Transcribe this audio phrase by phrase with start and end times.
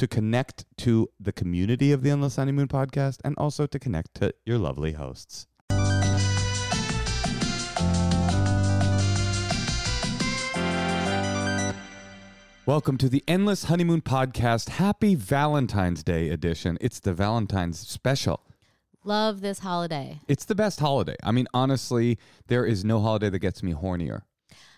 [0.00, 4.32] To connect to the community of the Endless Honeymoon podcast and also to connect to
[4.46, 5.46] your lovely hosts.
[12.64, 14.70] Welcome to the Endless Honeymoon podcast.
[14.70, 16.78] Happy Valentine's Day edition.
[16.80, 18.40] It's the Valentine's special.
[19.04, 20.22] Love this holiday.
[20.28, 21.16] It's the best holiday.
[21.22, 24.22] I mean, honestly, there is no holiday that gets me hornier.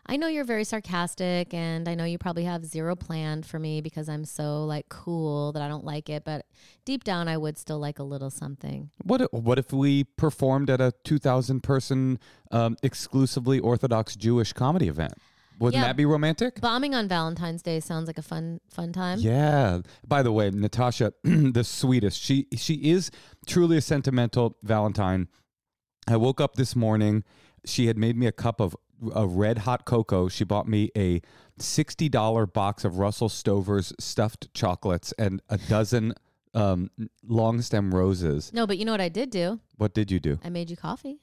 [0.07, 3.81] I know you're very sarcastic and I know you probably have zero planned for me
[3.81, 6.45] because I'm so like cool that I don't like it, but
[6.85, 8.91] deep down I would still like a little something.
[9.05, 12.19] What if, what if we performed at a 2,000 person
[12.51, 15.15] um, exclusively Orthodox Jewish comedy event?
[15.61, 15.87] Wouldn't Yeah.
[15.87, 16.61] that be romantic?
[16.61, 19.21] Bombing on Valentine's Day sounds like a fun fun time.
[19.21, 19.83] Yeah.
[20.05, 22.21] By the way, Natasha, the sweetest.
[22.21, 23.13] She she is
[23.47, 25.29] truly a sentimental Valentine.
[26.09, 27.23] I woke up this morning.
[27.65, 28.75] She had made me a cup of
[29.15, 30.29] a red hot cocoa.
[30.29, 31.21] She bought me a
[31.59, 36.15] sixty dollar box of Russell Stover's stuffed chocolates and a dozen
[36.55, 36.91] um,
[37.27, 38.53] long stem roses.
[38.53, 39.61] No, but you know what I did do?
[39.77, 40.39] What did you do?
[40.45, 41.21] I made you coffee.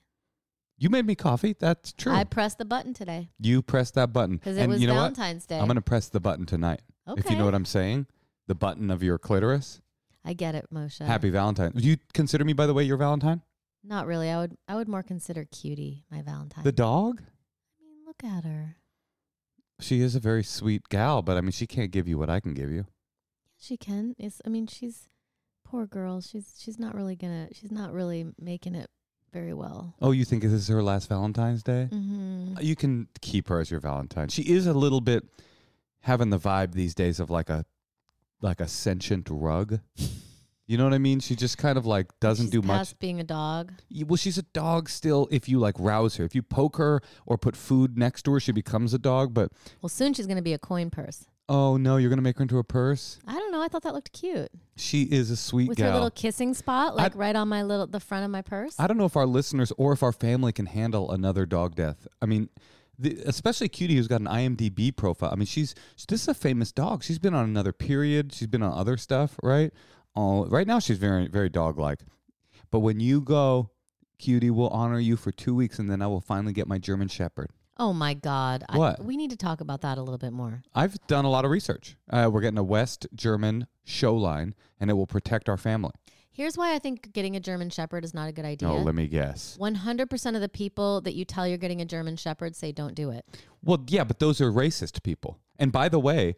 [0.78, 1.56] You made me coffee.
[1.60, 2.14] That's true.
[2.14, 4.38] I pressed the button today you pressed that button.
[4.38, 5.16] because it and was you know what?
[5.16, 5.60] Valentine's Day.
[5.60, 6.82] I'm gonna press the button tonight.
[7.08, 7.20] okay.
[7.20, 8.08] If you know what I'm saying,
[8.48, 9.82] the button of your clitoris.
[10.24, 11.06] I get it, Moshe.
[11.06, 11.72] Happy Valentine.
[11.76, 13.42] Do you consider me, by the way, your Valentine?
[13.84, 14.30] Not really.
[14.30, 16.64] I would I would more consider Cutie my Valentine.
[16.64, 17.22] The dog?
[18.22, 18.76] Look at her.
[19.80, 22.40] She is a very sweet gal, but I mean, she can't give you what I
[22.40, 22.86] can give you.
[23.58, 24.16] She can.
[24.18, 25.08] It's I mean, she's
[25.66, 26.22] poor girl.
[26.22, 28.90] She's she's not really gonna she's not really making it
[29.32, 29.96] very well.
[30.02, 31.88] Oh, you think this is her last Valentine's Day?
[31.92, 32.56] Mm-hmm.
[32.62, 34.28] You can keep her as your Valentine.
[34.30, 35.24] She is a little bit
[36.02, 37.66] having the vibe these days of like a
[38.42, 39.80] like a sentient rug.
[40.70, 41.20] You know what I mean?
[41.20, 42.78] She just kind of like doesn't She's do much.
[42.78, 43.72] past being a dog.
[44.06, 45.28] Well, she's a dog still.
[45.32, 48.40] If you like rouse her, if you poke her or put food next to her,
[48.40, 49.34] she becomes a dog.
[49.34, 51.26] But Well, soon she's gonna be a coin purse.
[51.50, 53.18] oh no, you're gonna make her into a purse.
[53.26, 53.64] I don't know.
[53.64, 55.88] I thought that looked cute She is a sweet with gal.
[55.88, 58.76] her little kissing spot, like right on my little the front of my purse.
[58.78, 62.08] I don't know if our listeners or if our family can handle another dog death.
[62.22, 62.48] I mean,
[63.00, 65.32] the, especially Cutie, who's got an IMDb profile.
[65.34, 65.74] I mean, she's
[66.08, 67.04] this is a famous dog.
[67.04, 68.34] She's been on another period.
[68.36, 69.74] She's been on other stuff, right?
[70.20, 72.00] Oh, right now she's very very dog like.
[72.72, 73.72] But when you go,
[74.20, 77.08] Cutie will honor you for two weeks, and then I will finally get my German
[77.08, 77.50] Shepherd.
[77.78, 78.66] oh my god!
[78.74, 79.00] What?
[79.00, 80.62] I, we need to talk about that a little bit more.
[80.76, 81.96] I've done a lot of research.
[82.10, 85.94] Uh, we're getting a West German show line, and it will protect our family.
[86.32, 88.70] Here's why I think getting a German Shepherd is not a good idea.
[88.70, 89.58] Oh, let me guess.
[89.60, 93.10] 100% of the people that you tell you're getting a German Shepherd say don't do
[93.10, 93.26] it.
[93.62, 95.38] Well, yeah, but those are racist people.
[95.58, 96.36] And by the way,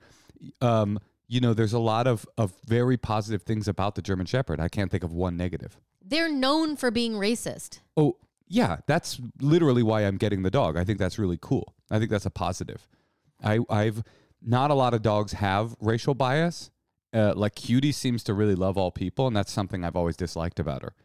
[0.60, 0.98] um,
[1.31, 4.60] you know, there's a lot of, of very positive things about the German Shepherd.
[4.60, 5.78] I can't think of one negative.
[6.04, 7.80] They're known for being racist.
[7.95, 8.18] Oh,
[8.50, 10.75] yeah, that's literally why I'm getting the dog.
[10.75, 11.74] I think that's really cool.
[11.89, 12.86] I think that's a positive.
[13.42, 14.04] I, I've
[14.42, 16.69] not a lot of dogs have racial bias.
[17.13, 20.60] Uh, like Cutie seems to really love all people, and that's something I've always disliked
[20.60, 20.95] about her.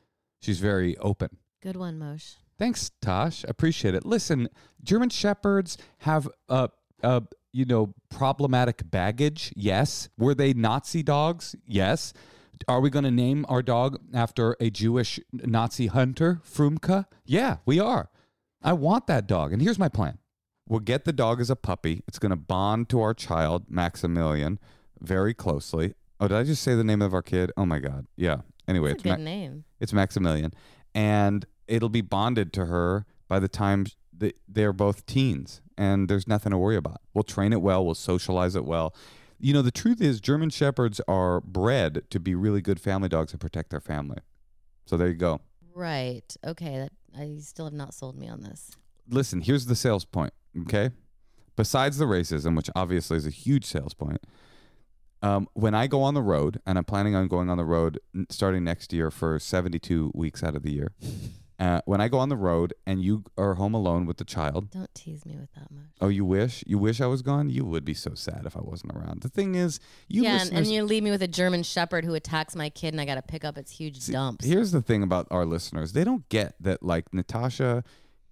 [0.40, 1.37] She's very open.
[1.62, 2.32] Good one, Mosh.
[2.58, 3.44] Thanks, Tosh.
[3.44, 4.05] Appreciate it.
[4.05, 4.49] Listen,
[4.82, 6.69] German Shepherds have uh
[7.05, 7.20] uh
[7.56, 9.53] you know problematic baggage.
[9.56, 10.08] Yes.
[10.19, 11.56] Were they Nazi dogs?
[11.67, 12.12] Yes.
[12.69, 17.06] Are we going to name our dog after a Jewish Nazi hunter, Frumka?
[17.25, 18.11] Yeah, we are.
[18.62, 19.53] I want that dog.
[19.53, 20.19] And here's my plan.
[20.69, 22.03] We'll get the dog as a puppy.
[22.08, 24.58] It's going to bond to our child, Maximilian,
[25.00, 25.94] very closely.
[26.20, 27.53] Oh, did I just say the name of our kid?
[27.56, 28.06] Oh my god.
[28.17, 28.38] Yeah.
[28.69, 29.64] Anyway, That's a it's good Ma- name.
[29.81, 30.53] it's Maximilian,
[30.94, 33.87] and it'll be bonded to her by the time
[34.49, 37.00] they're both teens, and there's nothing to worry about.
[37.12, 38.94] We'll train it well, we'll socialize it well.
[39.38, 43.32] You know, the truth is, German Shepherds are bred to be really good family dogs
[43.32, 44.19] and protect their family.
[44.87, 45.40] So there you go.
[45.75, 46.34] Right.
[46.46, 46.78] Okay.
[46.78, 48.70] That I still have not sold me on this.
[49.08, 50.32] Listen, here's the sales point,
[50.62, 50.90] okay?
[51.55, 54.25] Besides the racism, which obviously is a huge sales point,
[55.22, 57.99] um, when I go on the road, and I'm planning on going on the road
[58.31, 60.93] starting next year for 72 weeks out of the year,
[61.58, 64.70] uh, when I go on the road and you are home alone with the child,
[64.70, 65.87] Don't tease me with that much.
[66.00, 66.62] oh, you wish?
[66.67, 67.49] You wish I was gone?
[67.49, 69.23] You would be so sad if I wasn't around.
[69.23, 70.70] The thing is, you yeah, and, and listeners.
[70.70, 73.23] you leave me with a German Shepherd who attacks my kid, and I got to
[73.23, 74.44] pick up its huge dumps.
[74.44, 75.93] Here's the thing about our listeners.
[75.93, 77.85] They don't get that like Natasha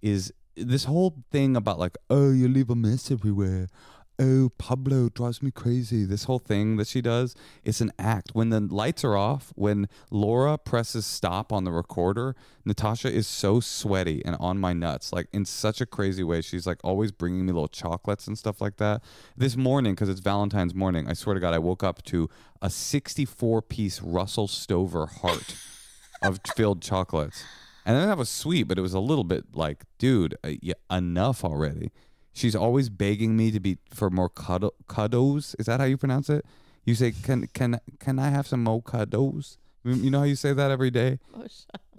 [0.03, 3.69] is this whole thing about like, oh, you leave a mess everywhere.
[4.17, 6.05] Oh, Pablo drives me crazy.
[6.05, 7.35] This whole thing that she does,
[7.65, 8.31] it's an act.
[8.33, 13.59] When the lights are off, when Laura presses stop on the recorder, Natasha is so
[13.59, 16.43] sweaty and on my nuts, like in such a crazy way.
[16.43, 19.03] She's like always bringing me little chocolates and stuff like that.
[19.37, 22.31] This morning, because it's Valentine's morning, I swear to God, I woke up to
[22.63, 25.57] a 64 piece Russell Stover heart
[26.23, 27.43] of filled chocolates.
[27.85, 30.75] And then that was sweet, but it was a little bit like, dude, uh, yeah,
[30.89, 31.91] enough already.
[32.35, 35.55] She's always begging me to be for more cuddle, cuddles.
[35.59, 36.45] Is that how you pronounce it?
[36.85, 40.53] You say, "Can can can I have some more cuddles?" You know how you say
[40.53, 41.19] that every day.
[41.35, 41.47] Oh,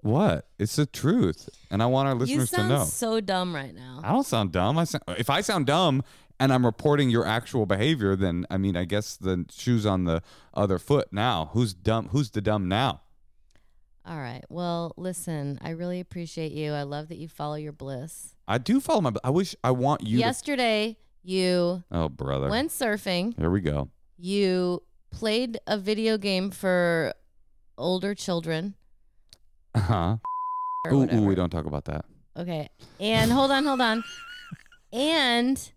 [0.01, 0.47] What?
[0.59, 2.83] It's the truth, and I want our listeners to know.
[2.85, 4.01] so dumb right now.
[4.03, 4.77] I don't sound dumb.
[4.77, 6.03] I sound, if I sound dumb
[6.39, 10.21] and I'm reporting your actual behavior, then I mean, I guess the shoes on the
[10.53, 11.07] other foot.
[11.11, 12.09] Now, who's dumb?
[12.09, 13.01] Who's the dumb now?
[14.07, 14.43] All right.
[14.49, 16.73] Well, listen, I really appreciate you.
[16.73, 18.35] I love that you follow your bliss.
[18.47, 19.11] I do follow my.
[19.23, 20.19] I wish I want you.
[20.19, 22.49] Yesterday, you To, oh, brother.
[22.49, 23.37] went surfing.
[23.37, 23.89] Here we go.
[24.17, 27.13] You played a video game for
[27.77, 28.75] older children.
[29.73, 30.17] Uh huh.
[30.91, 32.05] Ooh, ooh, we don't talk about that.
[32.37, 32.69] Okay.
[32.99, 34.03] And hold on, hold on.
[34.93, 35.71] And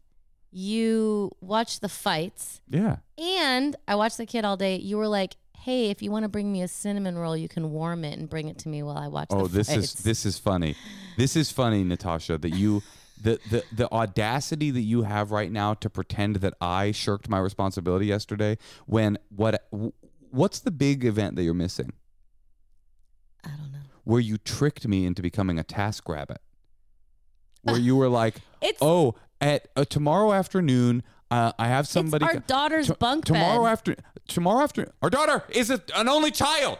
[0.53, 2.61] you watched the fights.
[2.69, 2.97] Yeah.
[3.17, 4.77] And I watched the kid all day.
[4.77, 7.71] You were like, "Hey, if you want to bring me a cinnamon roll, you can
[7.71, 10.27] warm it and bring it to me while I watch Oh, this fights." is this
[10.27, 10.77] is funny.
[11.17, 12.39] This is funny, Natasha.
[12.39, 12.83] That you.
[13.21, 17.41] The, the the audacity that you have right now to pretend that I shirked my
[17.41, 19.67] responsibility yesterday when what
[20.31, 21.95] what's the big event that you're missing
[23.45, 23.79] I don't know.
[24.05, 26.39] where you tricked me into becoming a task rabbit
[27.63, 32.35] where you were like It's oh at uh, tomorrow afternoon uh, I have somebody it's
[32.35, 33.71] our daughter's To- bunk tomorrow bed.
[33.73, 33.97] after
[34.27, 36.79] tomorrow after our daughter is a, an only child.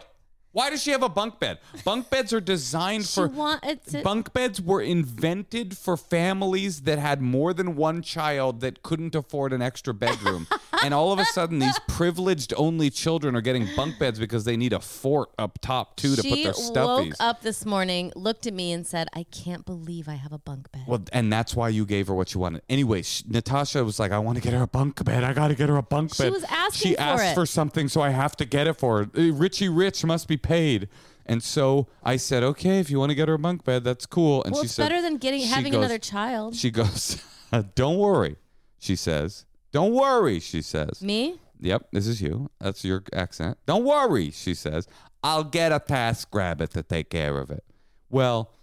[0.51, 1.59] Why does she have a bunk bed?
[1.85, 4.01] Bunk beds are designed for wanted to.
[4.01, 9.53] bunk beds were invented for families that had more than one child that couldn't afford
[9.53, 10.47] an extra bedroom.
[10.83, 14.57] and all of a sudden these privileged only children are getting bunk beds because they
[14.57, 17.03] need a fort up top too to put their stuffies.
[17.03, 20.33] she woke up this morning, looked at me, and said, "I can't believe I have
[20.33, 22.63] a bunk bed." Well, and that's why you gave her what she wanted.
[22.69, 25.23] Anyway, sh- Natasha was like, "I want to get her a bunk bed.
[25.23, 27.35] I got to get her a bunk bed." She was asking She for asked it.
[27.35, 29.09] for something, so I have to get it for her.
[29.15, 30.87] Uh, Richie Rich must be paid.
[31.25, 34.05] And so I said, "Okay, if you want to get her a bunk bed, that's
[34.07, 36.55] cool." And well, she it's said, better than getting she having goes- another child.
[36.55, 37.21] She goes,
[37.75, 38.37] "Don't worry,"
[38.79, 39.45] she says.
[39.71, 41.01] "Don't worry," she says.
[41.01, 41.39] me?
[41.61, 42.49] Yep, this is you.
[42.59, 43.57] That's your accent.
[43.65, 44.87] Don't worry, she says.
[45.21, 47.65] I'll get a task rabbit to take care of it.
[48.09, 48.53] Well,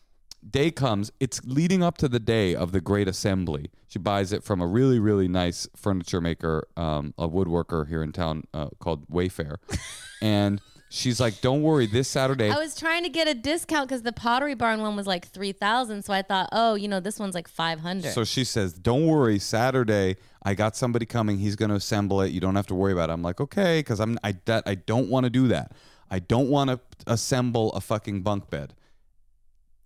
[0.49, 1.13] day comes.
[1.21, 3.71] It's leading up to the day of the great assembly.
[3.87, 8.13] She buys it from a really, really nice furniture maker, um, a woodworker here in
[8.13, 9.57] town uh, called Wayfair.
[10.23, 12.51] and she's like, don't worry, this Saturday.
[12.51, 15.53] I was trying to get a discount because the Pottery Barn one was like three
[15.53, 16.05] thousand.
[16.05, 18.13] So I thought, oh, you know, this one's like five hundred.
[18.13, 21.39] So she says, "Don't worry, Saturday I got somebody coming.
[21.39, 22.33] He's going to assemble it.
[22.33, 24.75] You don't have to worry about it." I'm like, "Okay," cuz I'm I that I
[24.77, 25.73] don't want to do that.
[26.11, 28.75] I don't want to assemble a fucking bunk bed.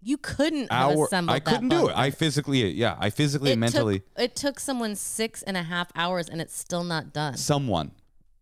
[0.03, 1.97] you couldn't have assembled I that couldn't do bunk it.
[1.97, 5.91] I physically yeah, I physically and mentally Took, it took someone six and a half
[5.95, 7.37] hours, and it's still not done.
[7.37, 7.93] someone.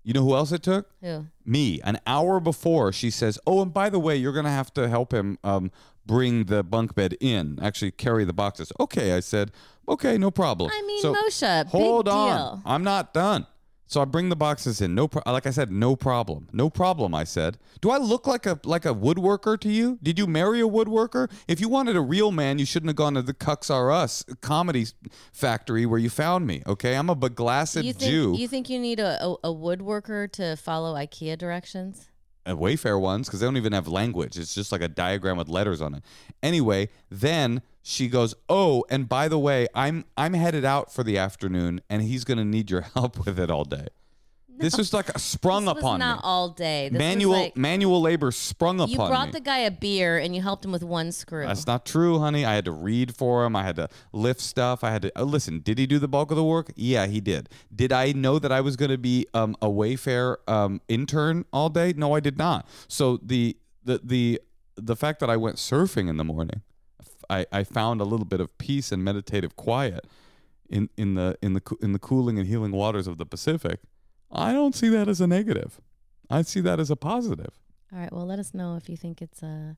[0.08, 0.88] You know who else it took?
[1.02, 1.26] Who?
[1.44, 1.82] Me.
[1.84, 4.88] An hour before she says, "Oh, and by the way, you're going to have to
[4.88, 5.70] help him um
[6.06, 9.52] bring the bunk bed in, actually carry the boxes." Okay, I said,
[9.86, 12.28] "Okay, no problem." I mean, So- Moshe, big Hold on.
[12.38, 12.62] deal.
[12.64, 13.46] I'm not done.
[13.88, 14.94] So I bring the boxes in.
[14.94, 16.46] No, pro- like I said, no problem.
[16.52, 17.14] No problem.
[17.14, 17.58] I said.
[17.80, 19.98] Do I look like a like a woodworker to you?
[20.02, 21.30] Did you marry a woodworker?
[21.48, 24.24] If you wanted a real man, you shouldn't have gone to the Cucks R Us
[24.42, 24.86] comedy
[25.32, 26.62] factory where you found me.
[26.66, 28.34] Okay, I'm a beglassed You think Jew.
[28.36, 32.10] you think you need a, a, a woodworker to follow IKEA directions?
[32.46, 34.38] Wayfair ones because they don't even have language.
[34.38, 36.02] It's just like a diagram with letters on it.
[36.42, 41.18] Anyway, then she goes, "Oh, and by the way, I'm I'm headed out for the
[41.18, 43.88] afternoon, and he's gonna need your help with it all day."
[44.58, 46.20] This was like a sprung This was upon not me.
[46.24, 46.88] all day.
[46.88, 48.92] This was manual like- manual labor sprung upon me.
[48.92, 49.32] you brought me.
[49.32, 51.46] the guy a beer and you helped him with one screw.
[51.46, 52.44] That's not true, honey.
[52.44, 53.54] I had to read for him.
[53.56, 54.82] I had to lift stuff.
[54.84, 55.60] I had to uh, listen.
[55.60, 56.72] Did he do the bulk of the work?
[56.76, 57.48] Yeah, he did.
[57.74, 61.68] Did I know that I was going to be um, a Wayfair um, intern all
[61.68, 61.92] day?
[61.96, 62.66] No, I did not.
[62.88, 64.40] So the the the
[64.76, 66.62] the fact that I went surfing in the morning,
[67.30, 70.06] I, I found a little bit of peace and meditative quiet
[70.70, 73.80] in in the in the in the cooling and healing waters of the Pacific.
[74.30, 75.80] I don't see that as a negative.
[76.30, 77.58] I see that as a positive.
[77.92, 78.12] All right.
[78.12, 79.74] Well, let us know if you think it's uh,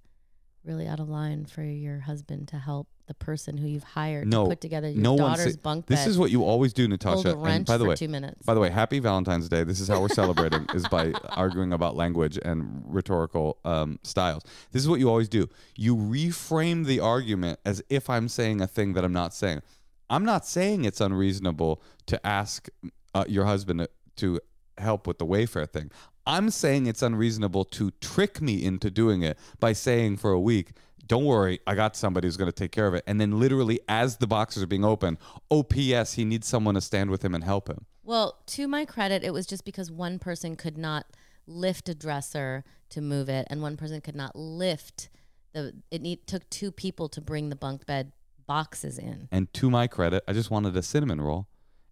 [0.65, 4.45] really out of line for your husband to help the person who you've hired No,
[4.45, 5.97] to put together your no daughter's bunk bed.
[5.97, 7.37] This is what you always do, Natasha.
[7.37, 8.45] a And by the way, two minutes.
[8.47, 9.65] By the way, happy Valentine's Day.
[9.65, 14.45] This is how we're celebrating is by arguing about language and rhetorical um, styles.
[14.71, 15.49] This is what you always do.
[15.77, 19.63] You reframe the argument as if I'm saying a thing that I'm not saying.
[20.09, 22.69] I'm not saying it's unreasonable to ask
[23.15, 23.89] uh, your husband
[24.21, 24.41] to
[24.79, 25.91] help with the Wayfair thing.
[26.27, 30.73] I'm saying it's unreasonable to trick me into doing it by saying for a week,
[31.07, 33.03] don't worry, I got somebody who's going to take care of it.
[33.07, 35.19] And then literally as the boxes are being opened,
[35.51, 37.87] oh, P.S., he needs someone to stand with him and help him.
[38.05, 41.07] Well, to my credit, it was just because one person could not
[41.47, 45.11] lift a dresser to move it, and one person could not lift
[45.53, 45.75] the.
[45.91, 48.13] It need, took two people to bring the bunk bed
[48.47, 49.29] boxes in.
[49.31, 51.49] And to my credit, I just wanted a cinnamon roll,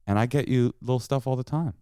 [0.07, 1.75] and I get you little stuff all the time.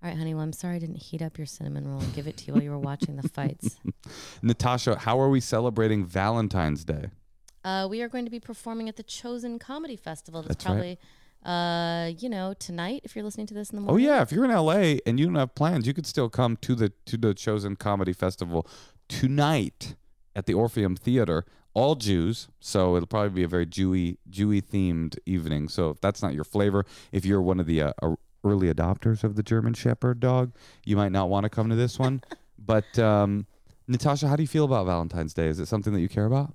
[0.00, 0.32] All right, honey.
[0.32, 2.52] Well, I'm sorry I didn't heat up your cinnamon roll and give it to you
[2.52, 3.80] while you were watching the fights.
[4.42, 7.06] Natasha, how are we celebrating Valentine's Day?
[7.64, 10.42] Uh, we are going to be performing at the Chosen Comedy Festival.
[10.42, 10.98] That's, That's right.
[11.44, 13.00] probably, uh, you know, tonight.
[13.02, 14.06] If you're listening to this in the morning.
[14.06, 16.56] Oh yeah, if you're in LA and you don't have plans, you could still come
[16.58, 18.68] to the to the Chosen Comedy Festival
[19.08, 19.96] tonight
[20.36, 21.44] at the Orpheum Theater.
[21.74, 25.68] All Jews, so it'll probably be a very Jewy Jewy themed evening.
[25.68, 28.14] So if that's not your flavor, if you're one of the uh, uh,
[28.44, 30.52] early adopters of the German Shepherd dog,
[30.84, 32.22] you might not want to come to this one.
[32.58, 33.46] but um,
[33.86, 35.46] Natasha, how do you feel about Valentine's Day?
[35.46, 36.52] Is it something that you care about?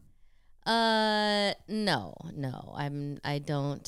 [0.65, 2.73] Uh, no, no.
[2.75, 3.19] I'm.
[3.23, 3.81] I don't.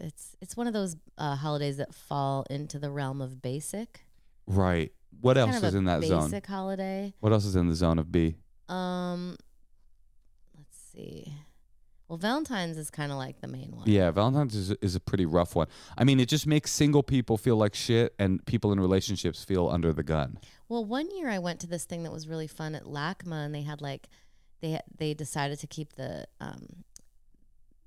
[0.00, 4.04] It's it's one of those uh, holidays that fall into the realm of basic.
[4.46, 4.92] Right.
[5.20, 6.24] What else kind of is in that zone?
[6.24, 7.14] basic holiday.
[7.20, 8.36] What else is in the zone of B?
[8.68, 9.36] Um,
[10.56, 11.32] let's see.
[12.08, 13.86] Well, Valentine's is kind of like the main one.
[13.86, 15.66] Yeah, Valentine's is, is a pretty rough one.
[15.98, 19.68] I mean, it just makes single people feel like shit and people in relationships feel
[19.68, 20.38] under the gun.
[20.70, 23.54] Well, one year I went to this thing that was really fun at LACMA, and
[23.54, 24.08] they had like
[24.60, 26.84] they they decided to keep the um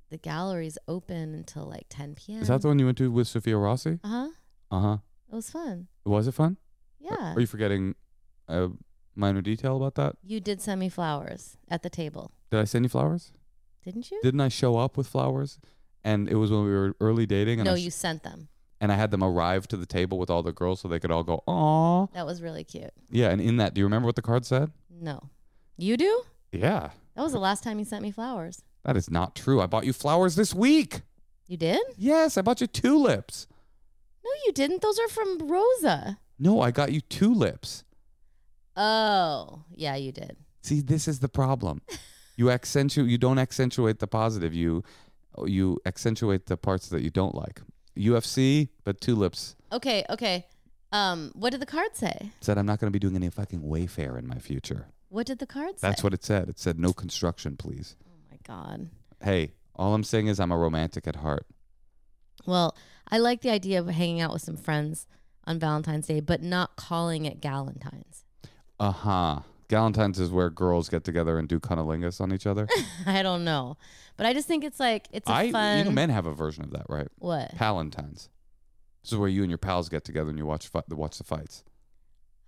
[0.09, 2.41] the galleries open until like 10 p.m.
[2.41, 3.99] Is that the one you went to with Sophia Rossi?
[4.03, 4.29] Uh huh.
[4.69, 4.97] Uh huh.
[5.31, 5.87] It was fun.
[6.05, 6.57] Was it fun?
[6.99, 7.33] Yeah.
[7.33, 7.95] Are you forgetting
[8.47, 8.69] a
[9.15, 10.17] minor detail about that?
[10.23, 13.31] You did send me flowers at the table, Did I send you flowers?
[13.83, 14.19] Didn't you?
[14.23, 15.59] Didn't I show up with flowers?
[16.03, 18.47] And it was when we were early dating, and no, I sh- you sent them.
[18.79, 21.11] and I had them arrive to the table with all the girls so they could
[21.11, 22.91] all go, "Aw." That was really cute.
[23.11, 24.71] Yeah, and in that, do you remember what the card said?
[24.89, 25.29] No,
[25.77, 26.23] you do.
[26.51, 28.61] Yeah, That was the last time you sent me flowers.
[28.83, 29.61] that is not true.
[29.61, 31.01] I bought you flowers this week.
[31.47, 31.81] You did?
[31.97, 33.45] Yes, I bought you tulips.
[34.23, 34.81] No, you didn't.
[34.81, 36.17] Those are from Rosa.
[36.39, 37.83] No, I got you tulips.
[38.75, 40.37] Oh, yeah, you did.
[40.63, 41.81] See, this is the problem.
[42.41, 43.07] You accentuate.
[43.07, 44.51] You don't accentuate the positive.
[44.51, 44.83] You
[45.45, 47.61] you accentuate the parts that you don't like.
[47.95, 50.47] UFC, but tulips Okay, okay.
[50.91, 52.31] Um, what did the card say?
[52.41, 54.87] said I'm not going to be doing any fucking Wayfair in my future.
[55.09, 55.87] What did the card say?
[55.87, 56.49] That's what it said.
[56.49, 57.95] It said no construction, please.
[58.07, 58.89] Oh my god.
[59.23, 61.45] Hey, all I'm saying is I'm a romantic at heart.
[62.47, 62.75] Well,
[63.07, 65.05] I like the idea of hanging out with some friends
[65.45, 68.25] on Valentine's Day, but not calling it Galentine's.
[68.79, 69.39] Uh huh.
[69.71, 72.67] Galentine's is where girls get together and do cunnilingus on each other.
[73.05, 73.77] I don't know,
[74.17, 75.77] but I just think it's like it's a I, fun.
[75.79, 77.07] you know, men have a version of that, right?
[77.19, 77.55] what?
[77.55, 78.29] Palentine's.
[79.01, 81.23] This is where you and your pals get together and you watch fi- watch the
[81.23, 81.63] fights.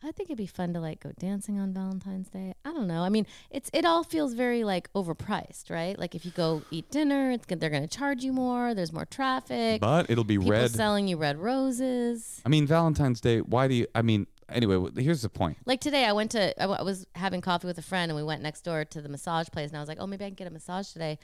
[0.05, 2.53] I think it'd be fun to like go dancing on Valentine's Day.
[2.65, 3.03] I don't know.
[3.03, 5.97] I mean, it's it all feels very like overpriced, right?
[5.97, 8.73] Like if you go eat dinner, it's gon- they're going to charge you more.
[8.73, 9.79] There's more traffic.
[9.79, 10.71] But it'll be People red.
[10.71, 12.41] selling you red roses.
[12.45, 13.39] I mean, Valentine's Day.
[13.39, 13.87] Why do you?
[13.95, 14.89] I mean, anyway.
[15.01, 15.57] Here's the point.
[15.65, 18.41] Like today, I went to I was having coffee with a friend, and we went
[18.41, 20.47] next door to the massage place, and I was like, oh, maybe I can get
[20.47, 21.19] a massage today.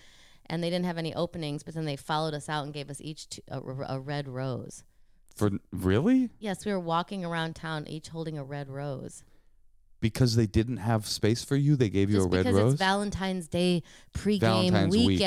[0.51, 2.99] And they didn't have any openings, but then they followed us out and gave us
[3.01, 4.83] each two, a, a red rose.
[5.35, 6.29] For really?
[6.39, 9.23] Yes, we were walking around town, each holding a red rose.
[10.01, 12.73] Because they didn't have space for you, they gave you a red because rose.
[12.73, 13.83] it's Valentine's Day
[14.13, 15.19] pregame Valentine's week.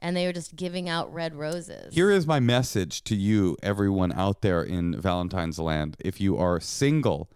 [0.00, 1.94] And they were just giving out red roses.
[1.94, 5.96] Here is my message to you, everyone out there in Valentine's land.
[6.00, 7.30] If you are single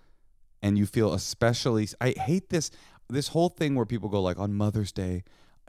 [0.62, 2.70] and you feel especially, I hate this
[3.10, 5.24] this whole thing where people go like on Mother's Day,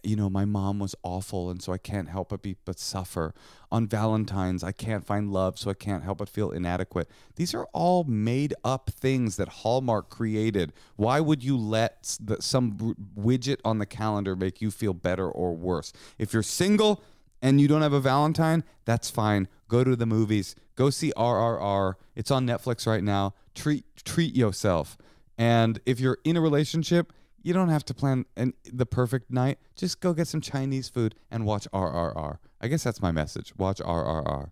[0.06, 3.34] you know, my mom was awful, and so I can't help but be but suffer.
[3.72, 7.10] On Valentine's, I can't find love, so I can't help but feel inadequate.
[7.36, 10.74] These are all made up things that Hallmark created.
[10.96, 15.56] Why would you let the, some widget on the calendar make you feel better or
[15.56, 15.92] worse?
[16.18, 17.04] If you're single
[17.42, 19.48] and you don't have a Valentine, that's fine.
[19.68, 20.56] Go to the movies.
[20.76, 21.96] Go see RRR.
[22.16, 23.34] It's on Netflix right now.
[23.54, 24.98] Treat treat yourself.
[25.38, 27.12] And if you're in a relationship,
[27.46, 29.60] you don't have to plan an, the perfect night.
[29.76, 32.40] Just go get some Chinese food and watch RRR.
[32.60, 33.56] I guess that's my message.
[33.56, 34.50] Watch RRR.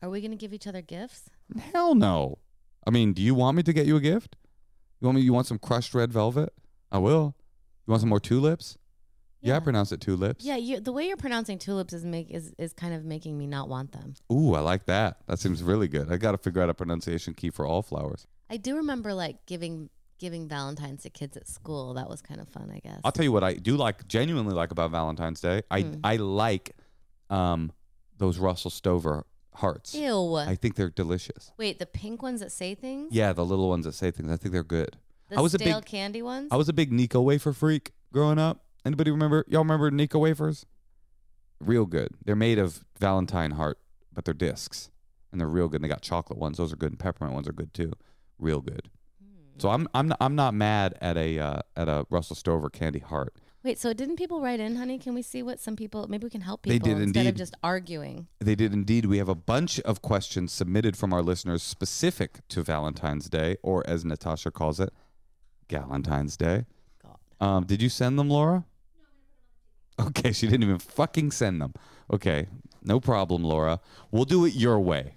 [0.00, 1.28] Are we going to give each other gifts?
[1.72, 2.38] Hell no.
[2.86, 4.36] I mean, do you want me to get you a gift?
[5.00, 5.22] You want me?
[5.22, 6.52] You want some crushed red velvet?
[6.92, 7.34] I will.
[7.84, 8.78] You want some more tulips?
[9.40, 10.44] Yeah, I pronounce it tulips.
[10.44, 13.48] Yeah, you, the way you're pronouncing tulips is make is, is kind of making me
[13.48, 14.14] not want them.
[14.32, 15.16] Ooh, I like that.
[15.26, 16.12] That seems really good.
[16.12, 18.28] I got to figure out a pronunciation key for all flowers.
[18.48, 21.94] I do remember like giving giving Valentines to kids at school.
[21.94, 23.00] That was kind of fun, I guess.
[23.02, 25.62] I'll tell you what I do like, genuinely like about Valentine's Day.
[25.70, 25.94] I Hmm.
[26.04, 26.76] I like
[27.30, 27.72] um
[28.18, 29.94] those Russell Stover hearts.
[29.94, 30.36] Ew.
[30.36, 31.50] I think they're delicious.
[31.58, 33.12] Wait, the pink ones that say things?
[33.12, 34.30] Yeah, the little ones that say things.
[34.30, 34.96] I think they're good.
[35.30, 36.48] The I was a stale big- candy ones?
[36.52, 38.64] I was a big Necco wafer freak growing up.
[38.84, 39.44] Anybody remember?
[39.48, 40.66] Y'all remember Necco wafers?
[41.60, 42.10] Real good.
[42.24, 43.78] They're made of Valentine heart,
[44.12, 44.90] but they're discs,
[45.30, 45.76] and they're real good.
[45.82, 47.92] And they got chocolate ones; those are good, and peppermint ones are good too.
[48.38, 48.88] Real good.
[49.60, 52.98] So I'm I'm not, I'm not mad at a uh, at a Russell Stover candy
[52.98, 53.34] heart.
[53.62, 54.98] Wait, so didn't people write in, honey?
[54.98, 57.34] Can we see what some people maybe we can help They people did instead of
[57.34, 58.26] just arguing.
[58.38, 59.04] They did indeed.
[59.04, 63.84] We have a bunch of questions submitted from our listeners specific to Valentine's Day, or
[63.86, 64.94] as Natasha calls it,
[65.68, 66.64] Galentine's Day.
[67.02, 67.46] God.
[67.46, 68.64] Um, did you send them, Laura?
[70.00, 71.74] Okay, she didn't even fucking send them.
[72.10, 72.46] Okay,
[72.82, 73.80] no problem, Laura.
[74.10, 75.16] We'll do it your way.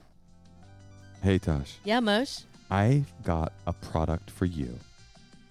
[1.22, 2.42] Hey, Tosh, Yeah, Mush.
[2.74, 4.80] I got a product for you.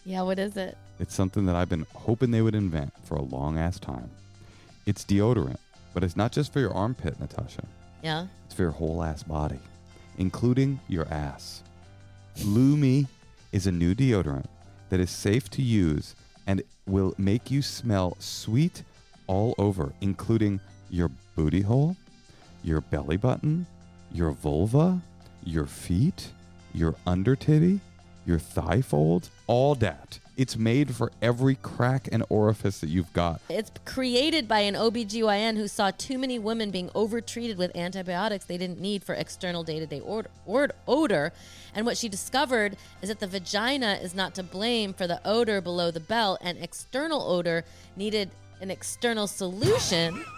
[0.05, 0.77] Yeah, what is it?
[0.99, 4.11] It's something that I've been hoping they would invent for a long ass time.
[4.87, 5.59] It's deodorant,
[5.95, 7.63] but it's not just for your armpit, Natasha.
[8.03, 8.27] Yeah.
[8.47, 9.61] It's for your whole ass body,
[10.19, 11.63] including your ass.
[12.45, 13.07] Lume
[13.53, 14.47] is a new deodorant
[14.91, 16.17] that is safe to use
[16.49, 18.83] and will make you smell sweet
[19.29, 20.59] all over, including
[20.91, 21.97] your booty hole,
[22.65, 23.65] your belly button,
[24.13, 25.01] your vulva,
[25.45, 26.33] your feet,
[26.75, 27.81] your under titty,
[28.27, 30.19] your thigh folds, all that.
[30.37, 33.41] It's made for every crack and orifice that you've got.
[33.51, 38.57] It's created by an OBGYN who saw too many women being overtreated with antibiotics they
[38.57, 40.01] didn't need for external day to day
[40.89, 41.33] odor.
[41.75, 45.61] And what she discovered is that the vagina is not to blame for the odor
[45.61, 48.31] below the belt, and external odor needed
[48.61, 50.25] an external solution.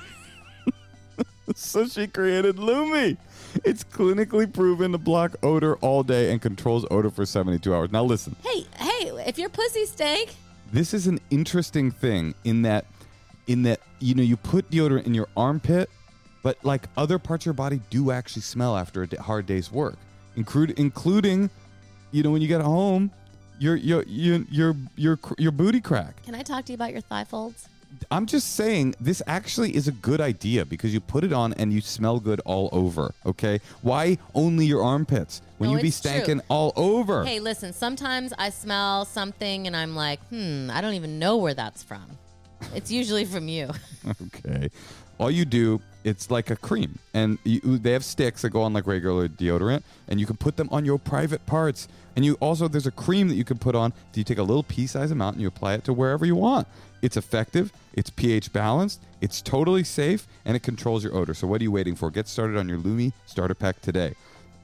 [1.55, 3.19] So she created Lume.
[3.65, 7.93] It's clinically proven to block odor all day and controls odor for 72 hours.
[7.93, 10.35] Now listen, hey, hey, if your pussy stank,
[10.73, 12.87] this is an interesting thing in that
[13.47, 15.89] in that you know you put deodorant in your armpit,
[16.43, 19.97] but like other parts of your body do actually smell after a hard day's work,
[20.37, 21.49] include, including
[22.11, 23.11] you know when you get home,
[23.59, 26.23] your your your your your your booty crack.
[26.25, 27.69] can I talk to you about your thigh folds?
[28.11, 31.73] I'm just saying this actually is a good idea because you put it on and
[31.73, 33.15] you smell good all over.
[33.27, 36.11] Okay, why only your armpits when No, you be it's true.
[36.49, 37.25] all over?
[37.25, 41.55] Hey, listen, sometimes I smell something and I'm like, hmm, I don't even know where
[41.55, 42.05] that's from.
[42.75, 43.71] It's usually from you.
[44.23, 44.69] Okay,
[45.19, 48.75] all you do it's like a cream, and you, they have sticks that go on
[48.75, 51.89] like regular deodorant, and you can put them on your private parts.
[52.15, 53.91] And you also there's a cream that you can put on.
[54.13, 56.69] that You take a little pea-sized amount and you apply it to wherever you want.
[57.05, 57.71] It's effective.
[57.93, 59.03] It's pH balanced.
[59.21, 61.35] It's totally safe, and it controls your odor.
[61.35, 62.11] So what are you waiting for?
[62.11, 64.15] Get started on your Lume starter pack today.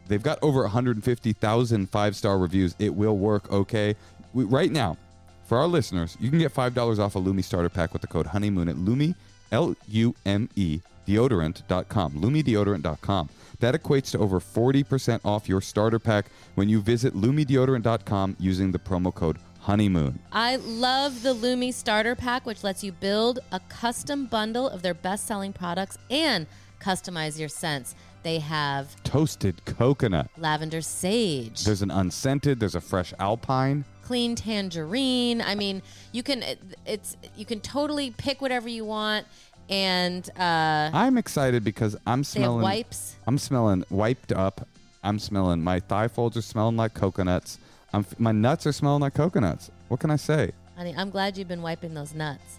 [0.09, 2.75] They've got over 150,000 five-star reviews.
[2.79, 3.95] It will work, okay?
[4.33, 4.97] We, right now,
[5.45, 8.29] for our listeners, you can get $5 off a Lume starter pack with the code
[8.29, 9.15] honeymoon at Lume,
[9.53, 13.29] L-U-M-E, deodorant.com, lumedeodorant.com.
[13.59, 18.79] That equates to over 40% off your starter pack when you visit lumedeodorant.com using the
[18.79, 20.19] promo code honeymoon.
[20.33, 24.95] I love the Lume starter pack, which lets you build a custom bundle of their
[24.95, 26.47] best selling products and
[26.81, 27.95] customize your scents.
[28.23, 30.29] They have Toasted coconut.
[30.37, 33.85] lavender sage, There's an unscented, there's a fresh alpine.
[34.03, 35.41] clean tangerine.
[35.41, 39.27] I mean, you can it- it's you can totally pick whatever you want,
[39.71, 43.17] and uh, I'm excited because I'm smelling wipes.
[43.27, 44.67] I'm smelling wiped up
[45.03, 45.63] I'm smelling.
[45.63, 47.59] My thigh folds are smelling like coconuts.
[47.93, 49.71] I'm, my nuts are smelling like coconuts.
[49.89, 50.53] What can I say?
[50.77, 52.59] Honey, I'm glad you've been wiping those nuts.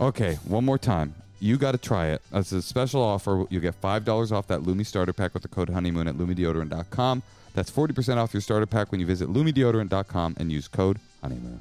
[0.00, 1.14] Okay, one more time.
[1.40, 2.22] You got to try it.
[2.32, 5.70] As a special offer, you get $5 off that Lume starter pack with the code
[5.70, 7.22] honeymoon at lumedeodorant.com.
[7.54, 11.60] That's 40% off your starter pack when you visit lumedeodorant.com and use code honeymoon.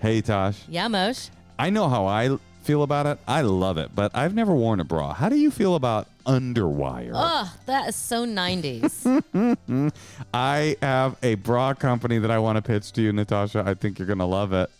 [0.00, 0.62] Hey, Tosh.
[0.68, 1.28] Yeah, Mosh.
[1.58, 3.18] I know how I feel about it.
[3.26, 5.12] I love it, but I've never worn a bra.
[5.14, 7.12] How do you feel about underwire?
[7.14, 9.92] Ugh, that is so 90s.
[10.34, 13.64] I have a bra company that I want to pitch to you, Natasha.
[13.66, 14.70] I think you're going to love it.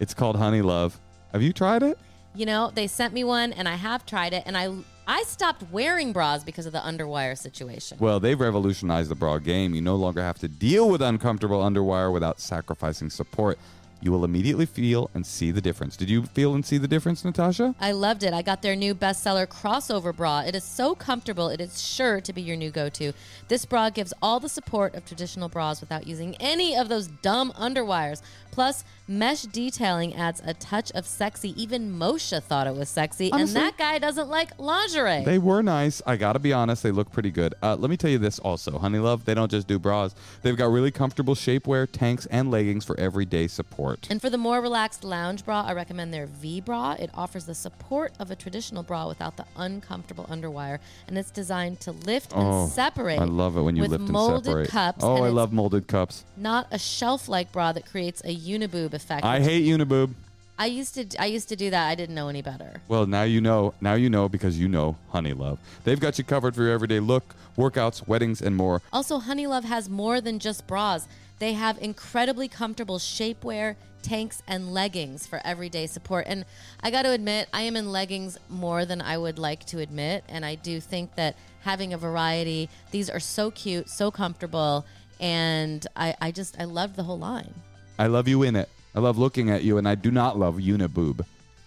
[0.00, 0.98] It's called Honey Love.
[1.32, 1.98] Have you tried it?
[2.34, 4.72] you know, they sent me one and I have tried it and I
[5.08, 7.96] I stopped wearing bras because of the underwire situation.
[7.98, 9.74] Well, they've revolutionized the bra game.
[9.74, 13.58] You no longer have to deal with uncomfortable underwire without sacrificing support.
[14.00, 15.96] You will immediately feel and see the difference.
[15.96, 17.74] Did you feel and see the difference, Natasha?
[17.80, 18.32] I loved it.
[18.32, 20.40] I got their new bestseller crossover bra.
[20.40, 23.12] It is so comfortable, it is sure to be your new go to.
[23.48, 27.52] This bra gives all the support of traditional bras without using any of those dumb
[27.58, 28.22] underwires.
[28.58, 31.54] Plus, mesh detailing adds a touch of sexy.
[31.62, 35.22] Even Moshe thought it was sexy, Honestly- and that guy doesn't like lingerie.
[35.24, 36.02] They were nice.
[36.04, 37.54] I gotta be honest, they look pretty good.
[37.62, 39.26] Uh, let me tell you this also, Honey Love.
[39.26, 40.12] They don't just do bras.
[40.42, 44.08] They've got really comfortable shapewear, tanks, and leggings for everyday support.
[44.10, 46.96] And for the more relaxed lounge bra, I recommend their V bra.
[46.98, 51.78] It offers the support of a traditional bra without the uncomfortable underwire, and it's designed
[51.82, 53.20] to lift Oh, and separate.
[53.20, 54.34] I love it when you lift and separate.
[54.34, 55.04] With molded cups.
[55.04, 56.24] oh, and I love molded cups.
[56.36, 59.24] Not a shelf-like bra that creates a uniboob effect.
[59.24, 60.14] I hate Uniboob.
[60.58, 61.06] I used to.
[61.20, 61.88] I used to do that.
[61.88, 62.80] I didn't know any better.
[62.88, 63.74] Well, now you know.
[63.80, 65.58] Now you know because you know Honey Love.
[65.84, 68.82] They've got you covered for your everyday look, workouts, weddings, and more.
[68.92, 71.06] Also, Honey Love has more than just bras.
[71.38, 76.24] They have incredibly comfortable shapewear, tanks, and leggings for everyday support.
[76.26, 76.44] And
[76.82, 80.24] I got to admit, I am in leggings more than I would like to admit.
[80.28, 84.84] And I do think that having a variety, these are so cute, so comfortable.
[85.20, 87.54] And I, I just, I love the whole line.
[87.98, 88.68] I love you in it.
[88.94, 91.24] I love looking at you, and I do not love Uniboob.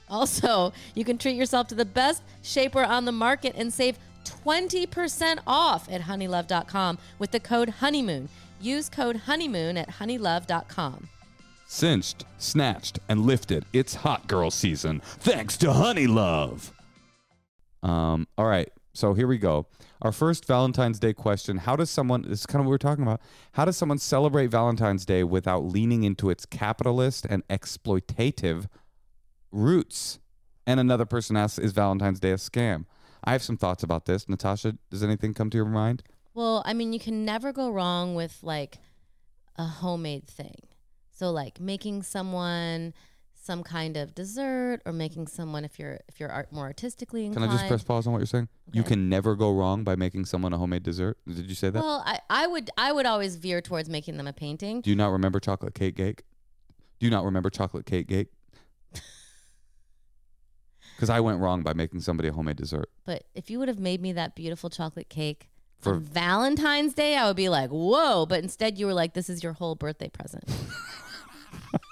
[0.10, 5.40] Also, you can treat yourself to the best shapewear on the market and save 20%
[5.48, 8.30] off at honeylove.com with the code honeymoon.
[8.60, 11.08] Use code honeymoon at honeylove.com.
[11.66, 13.66] Cinched, snatched, and lifted.
[13.72, 15.02] It's hot girl season.
[15.04, 16.74] Thanks to Honey Love.
[17.82, 18.70] Um, all right.
[18.94, 19.68] So here we go.
[20.02, 21.58] Our first Valentine's Day question.
[21.58, 23.22] How does someone this is kind of what we're talking about.
[23.54, 28.66] How does someone celebrate Valentine's Day without leaning into its capitalist and exploitative
[29.52, 30.20] roots?
[30.68, 32.86] And another person asks, is Valentine's Day a scam?
[33.24, 34.28] I have some thoughts about this.
[34.28, 36.04] Natasha, does anything come to your mind?
[36.34, 38.78] Well, I mean, you can never go wrong with like
[39.58, 40.56] a homemade thing.
[41.12, 42.94] So like making someone
[43.44, 47.50] some kind of dessert or making someone if you're if you're art, more artistically inclined.
[47.50, 47.58] Can.
[47.58, 48.50] I just press pause on what you're saying?
[48.72, 51.18] You can never go wrong by making someone a homemade dessert.
[51.28, 51.82] Did you say that?
[51.82, 54.82] Well, I, I would I would always veer towards making them a painting.
[54.82, 56.22] Do you not remember chocolate cake cake?
[57.00, 58.28] Do you not remember chocolate cake cake?
[60.96, 62.88] Because I went wrong by making somebody a homemade dessert.
[63.06, 65.50] But if you would have made me that beautiful chocolate cake
[65.80, 68.28] For- Valentine's Day, I would be like, whoa.
[68.28, 70.44] But instead, you were like, this is your whole birthday present.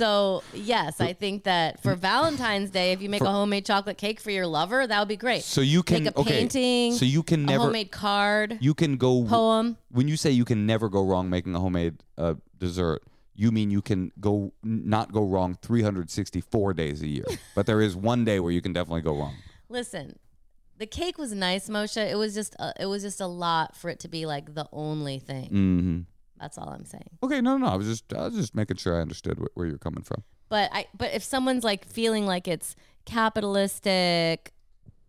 [0.00, 3.98] so, yes, I think that for Valentine's Day, if you make For- a homemade chocolate
[3.98, 5.42] cake for your lover, that would be great.
[5.42, 6.30] So you can Make a okay.
[6.40, 9.76] painting, So you can a never homemade card, you can go poem.
[9.90, 13.02] when you say you can never go wrong making a homemade uh, dessert.
[13.34, 17.94] You mean you can go not go wrong 364 days a year, but there is
[17.96, 19.34] one day where you can definitely go wrong.
[19.68, 20.18] Listen,
[20.78, 21.96] the cake was nice, Moshe.
[21.96, 24.66] It was just a, it was just a lot for it to be like the
[24.72, 25.46] only thing.
[25.46, 26.00] hmm
[26.40, 27.10] That's all I'm saying.
[27.22, 27.72] Okay, no, no, no.
[27.72, 30.22] I was just I was just making sure I understood wh- where you're coming from.
[30.48, 32.74] But I but if someone's like feeling like it's
[33.04, 34.52] capitalistic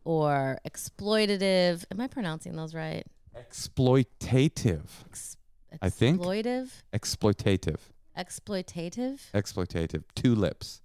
[0.03, 3.05] or exploitative, am I pronouncing those right?
[3.35, 5.37] Exploitative, Ex-
[5.81, 6.19] I think.
[6.21, 7.79] exploitive, exploitative.
[8.17, 9.21] exploitative.
[9.33, 10.81] exploitative two lips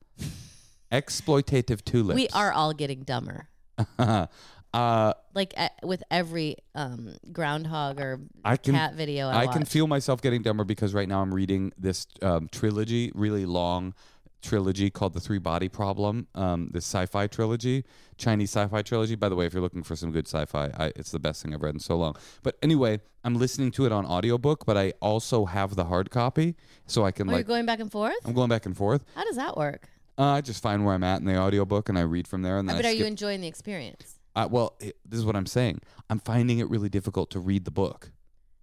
[0.92, 3.48] exploitative two lips We are all getting dumber.
[4.76, 9.60] uh Like uh, with every um, groundhog or i can cat video I, i can
[9.62, 9.68] watch.
[9.68, 13.94] feel myself getting dumber because right now i'm reading this um, trilogy really long
[14.42, 17.84] trilogy called the three body problem um, this sci-fi trilogy
[18.18, 21.18] chinese sci-fi trilogy by the way if you're looking for some good sci-fi it's the
[21.18, 24.64] best thing i've read in so long but anyway i'm listening to it on audiobook
[24.66, 26.54] but i also have the hard copy
[26.86, 28.14] so i can Are you like going back and forth?
[28.26, 29.88] i'm going back and forth How does that work?
[30.18, 32.58] uh, i just find where i'm at in the audiobook and i read from there
[32.58, 35.34] and then but I are you enjoying the experience Uh, well, it, this is what
[35.34, 35.80] I'm saying.
[36.10, 38.12] I'm finding it really difficult to read the book.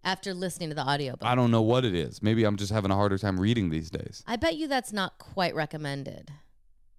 [0.05, 1.27] after listening to the audiobook?
[1.27, 2.21] I don't know what it is.
[2.21, 4.23] Maybe I'm just having a harder time reading these days.
[4.27, 6.31] I bet you that's not quite recommended.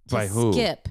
[0.08, 0.52] To By who?
[0.52, 0.88] Skip.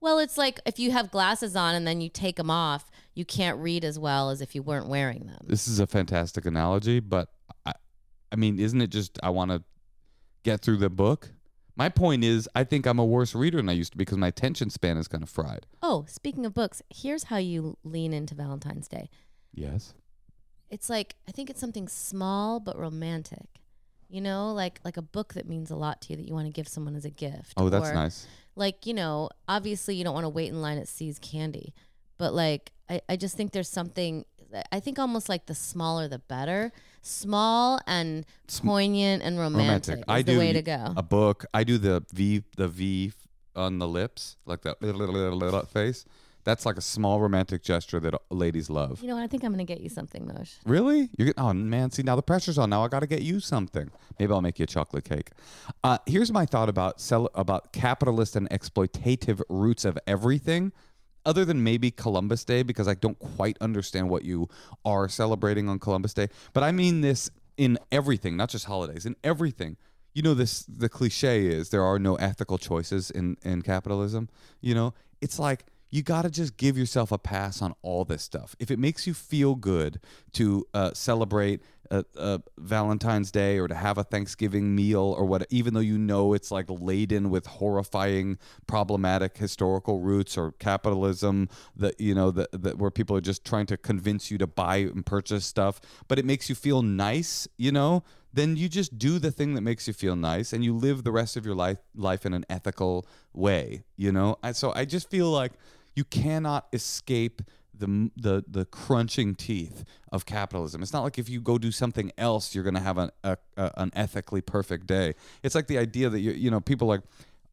[0.00, 3.24] Well, it's like if you have glasses on and then you take them off, you
[3.24, 5.46] can't read as well as if you weren't wearing them.
[5.46, 7.28] This is a fantastic analogy, but
[7.64, 7.72] I,
[8.32, 9.62] I mean, isn't it just I want to
[10.42, 11.30] get through the book?
[11.74, 14.28] My point is, I think I'm a worse reader than I used to because my
[14.28, 15.66] attention span is kind of fried.
[15.82, 19.08] Oh, speaking of books, here's how you lean into Valentine's Day.
[19.54, 19.94] Yes.
[20.70, 23.46] It's like I think it's something small but romantic.
[24.08, 26.46] You know, like like a book that means a lot to you that you want
[26.46, 27.54] to give someone as a gift.
[27.56, 28.26] Oh, that's Or, nice.
[28.54, 31.74] Like, you know, obviously you don't want to wait in line at See's Candy.
[32.18, 34.26] But like I, I just think there's something
[34.72, 36.72] I think almost like the smaller the better.
[37.02, 38.24] Small and
[38.62, 39.98] poignant and romantic, Romantic.
[39.98, 40.92] is I the do way to go.
[40.96, 41.44] A book.
[41.52, 43.12] I do the V, the V
[43.56, 46.04] on the lips, like that little little face.
[46.44, 49.00] That's like a small romantic gesture that ladies love.
[49.00, 49.22] you know what?
[49.22, 50.54] I think I'm gonna get you something, Mosh.
[50.64, 51.08] Really?
[51.16, 52.70] You get oh man, see now the pressure's on.
[52.70, 53.90] Now I got to get you something.
[54.18, 55.30] Maybe I'll make you a chocolate cake.
[55.84, 60.72] Uh, here's my thought about sell about capitalist and exploitative roots of everything,
[61.24, 64.48] other than maybe Columbus Day because I don't quite understand what you
[64.84, 66.28] are celebrating on Columbus Day.
[66.52, 69.76] But I mean this in everything, not just holidays, in everything.
[70.14, 74.28] You know this the cliche is there are no ethical choices in in capitalism.
[74.60, 78.22] You know, it's like you got to just give yourself a pass on all this
[78.22, 78.56] stuff.
[78.58, 80.00] If it makes you feel good
[80.32, 85.46] to uh, celebrate uh, uh, Valentine's Day or to have a Thanksgiving meal or what,
[85.50, 92.00] even though you know it's like laden with horrifying, problematic historical roots or capitalism that
[92.00, 95.04] you know that, that where people are just trying to convince you to buy and
[95.04, 98.02] purchase stuff, but it makes you feel nice, you know.
[98.34, 101.12] Then you just do the thing that makes you feel nice, and you live the
[101.12, 104.36] rest of your life life in an ethical way, you know.
[104.42, 105.52] I, so I just feel like
[105.94, 107.42] you cannot escape
[107.76, 110.82] the the the crunching teeth of capitalism.
[110.82, 113.36] It's not like if you go do something else, you're going to have an a,
[113.56, 115.14] a, an ethically perfect day.
[115.42, 117.02] It's like the idea that you you know people like.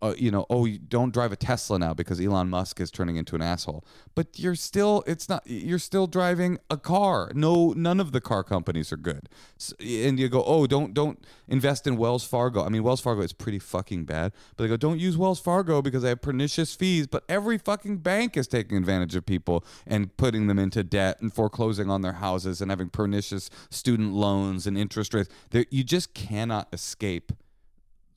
[0.02, 3.18] Uh, you know, oh, you don't drive a Tesla now because Elon Musk is turning
[3.18, 3.84] into an asshole.
[4.16, 7.32] But you're still, it's not, you're still driving a car.
[7.36, 9.28] No, none of the car companies are good.
[9.60, 12.64] S and you go, oh, don't, don't invest in Wells Fargo.
[12.64, 14.32] I mean, Wells Fargo is pretty fucking bad.
[14.56, 17.06] But they go, don't use Wells Fargo because they have pernicious fees.
[17.06, 21.34] But every fucking bank is taking advantage of people and putting them into debt and
[21.34, 25.30] foreclosing on their houses and having pernicious student loans and interest rates.
[25.50, 27.34] There, you just cannot escape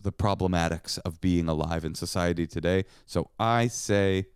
[0.02, 2.84] the problematics of being alive in society today.
[3.06, 4.26] So I say,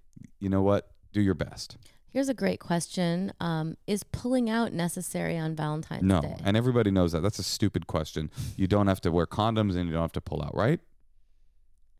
[0.41, 0.91] you know what?
[1.13, 1.77] Do your best.
[2.11, 3.33] Here's a great question.
[3.41, 6.29] Um, is pulling out necessary on Valentine's No, Day?
[6.29, 6.37] No.
[6.45, 7.21] And everybody knows that.
[7.21, 8.31] That's a stupid question.
[8.57, 10.81] You don't have to wear condoms and you don't have to pull out, right?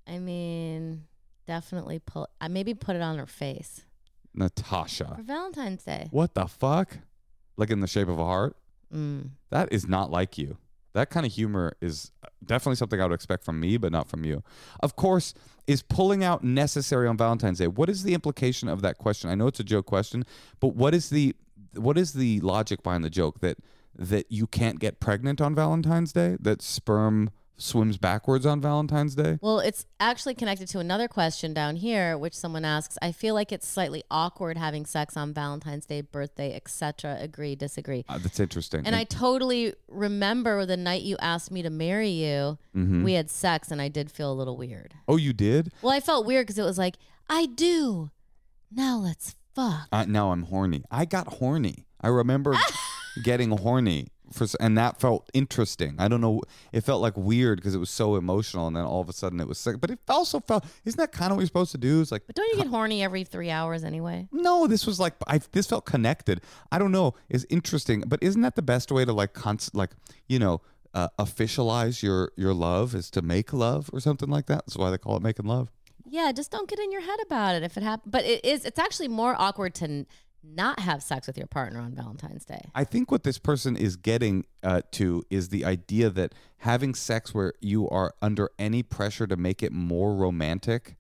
[0.07, 1.05] I mean,
[1.47, 2.29] definitely pull.
[2.41, 3.83] Uh, maybe put it on her face
[4.35, 5.15] Natasha.
[5.17, 6.09] for Valentine's Day.
[6.11, 6.99] What the fuck?
[7.57, 8.57] Like in the shape of a heart?
[8.95, 9.31] Mm.
[9.51, 10.57] That is not like you.
[10.97, 14.09] That kind of humor is uh, definitely something I would expect from me, but not
[14.09, 14.43] from you.
[14.81, 15.35] Of course,
[15.67, 17.67] is pulling out necessary on Valentine's Day?
[17.67, 19.29] What is the implication of that question?
[19.29, 20.25] I know it's a joke question,
[20.59, 21.37] but what is the
[21.75, 23.59] what is the logic behind the joke that
[23.95, 26.39] that you can't get pregnant on Valentine's Day?
[26.41, 29.39] That sperm swims backwards on Valentine's Day?
[29.41, 32.99] Well, it's actually connected to another question down here, which someone asks.
[33.01, 37.17] I feel like it's slightly awkward having sex on Valentine's Day, birthday, etc.
[37.21, 38.05] Agree, disagree.
[38.09, 38.83] Uh, that's interesting.
[38.87, 42.59] And I totally remember the night you asked me to marry you.
[42.77, 43.05] Mhm.
[43.05, 44.95] We had sex, and I did feel a little weird.
[45.09, 45.73] oh, you did?
[45.83, 46.97] Well, I felt weird because it was like,
[47.29, 48.11] I do.
[48.71, 49.89] Now let's fuck.
[49.91, 50.85] Uh, now I'm horny.
[50.91, 51.87] I got horny.
[52.01, 52.55] I remember
[53.23, 55.97] getting horny for, and that felt interesting.
[55.99, 56.43] I don't know.
[56.73, 59.41] It felt like weird because it was so emotional, and then all of a sudden
[59.41, 59.81] it was sick.
[59.81, 60.65] But it also felt.
[60.85, 62.01] Isn't that kind of what you're supposed to do?
[62.01, 64.29] It's like, But don't you get horny every three hours anyway?
[64.33, 66.41] no, this was like, I this felt connected.
[66.73, 67.15] I don't know.
[67.29, 69.91] Is interesting, but isn't that the best way to like, cons- like
[70.29, 70.61] you know,
[70.95, 74.67] uh, officialize your your love is to make love or something like that.
[74.67, 75.71] That's why they call it making love.
[76.09, 78.11] Yeah, just don't get in your head about it if it happens.
[78.11, 78.65] But it is.
[78.65, 80.07] It's actually more awkward to
[80.55, 82.61] not have sex with your partner on Valentine's Day.
[82.75, 87.35] I think what this person is getting uh, to is the idea that having sex
[87.35, 90.97] where you are under any pressure to make it more romantic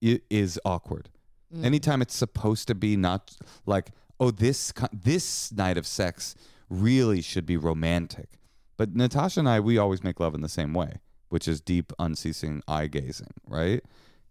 [0.00, 1.10] is awkward.
[1.54, 1.64] Mm.
[1.64, 6.34] Anytime it's supposed to be not like, oh, this this night of sex
[6.68, 8.38] really should be romantic.
[8.76, 11.92] But Natasha and I, we always make love in the same way, which is deep,
[11.98, 13.82] unceasing eye gazing, right?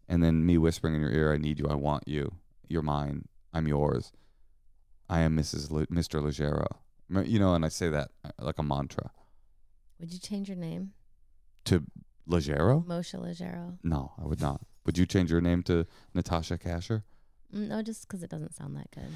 [0.07, 2.35] And then me whispering in your ear, "I need you, I want you,
[2.67, 4.13] you're mine, I'm yours."
[5.09, 5.71] I am Mrs.
[5.71, 6.21] Le- Mr.
[6.21, 6.65] Leggero.
[7.13, 9.11] M- You know, and I say that uh, like a mantra.
[9.99, 10.91] Would you change your name,
[11.65, 11.83] To
[12.29, 12.85] Leggero?
[12.85, 13.77] Moshe Leggero?
[13.83, 14.61] No, I would not.
[14.85, 17.03] Would you change your name to Natasha Kasher?
[17.53, 19.09] Mm, No, just because it doesn't sound that good.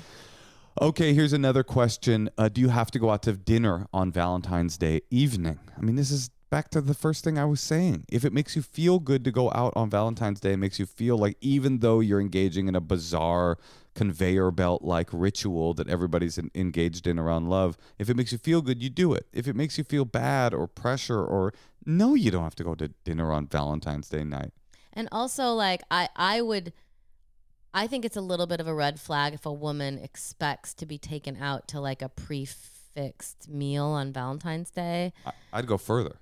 [0.82, 2.30] Okay, here's another question.
[2.38, 5.60] Uh, do you have to go out to dinner on Valentine's Day evening?
[5.78, 8.04] I mean, this is back to the first thing I was saying.
[8.12, 10.86] If it makes you feel good to go out on Valentine's Day, it makes you
[10.86, 13.58] feel like even though you're engaging in a bizarre
[13.96, 18.38] conveyor belt like ritual that everybody's en- engaged in around love, if it makes you
[18.38, 19.26] feel good, you do it.
[19.34, 21.54] If it makes you feel bad or pressure or
[21.86, 24.52] no, you don't have to go to dinner on Valentine's Day night.
[24.94, 26.74] And also, like, I, I would,
[27.74, 30.86] I think it's a little bit of a red flag if a woman expects to
[30.86, 35.14] be taken out to like a prefixed meal on Valentine's Day.
[35.26, 36.18] I- I'd go further.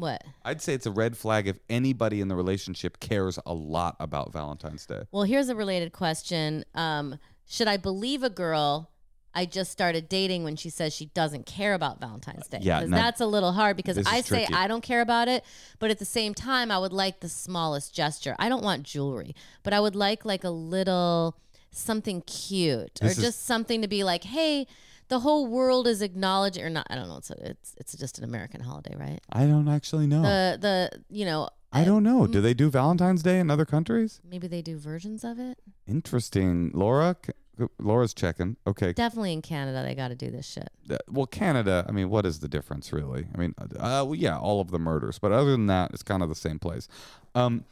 [0.00, 0.24] What?
[0.44, 4.32] I'd say it's a red flag if anybody in the relationship cares a lot about
[4.32, 5.02] Valentine's Day.
[5.12, 6.64] Well, here's a related question.
[6.74, 8.90] Um, should I believe a girl
[9.32, 12.58] I just started dating when she says she doesn't care about Valentine's Day?
[12.62, 14.54] yeah, no, that's a little hard because this is I say tricky.
[14.54, 15.44] I don't care about it,
[15.78, 18.34] but at the same time, I would like the smallest gesture.
[18.38, 21.36] I don't want jewelry, but I would like like a little
[21.70, 24.66] something cute or This is- just something to be like, hey.
[25.10, 26.86] The whole world is acknowledging, or not?
[26.88, 27.18] I don't know.
[27.18, 29.20] It's a, it's it's just an American holiday, right?
[29.32, 30.22] I don't actually know.
[30.22, 32.26] The the you know I don't know.
[32.26, 34.20] Do they do Valentine's Day in other countries?
[34.28, 35.58] maybe they do versions of it.
[35.86, 36.70] Interesting.
[36.74, 38.56] Laura, C- Laura's checking.
[38.66, 38.92] Okay.
[38.92, 40.70] Definitely in Canada, they got to do this shit.
[40.90, 41.84] Uh, Well, Canada.
[41.88, 43.26] I mean, what is the difference really?
[43.34, 43.66] I mean, uh,
[44.06, 46.58] well, yeah, all of the murders, but other than that, it's kind of the same
[46.58, 46.88] place.
[47.34, 47.64] Um,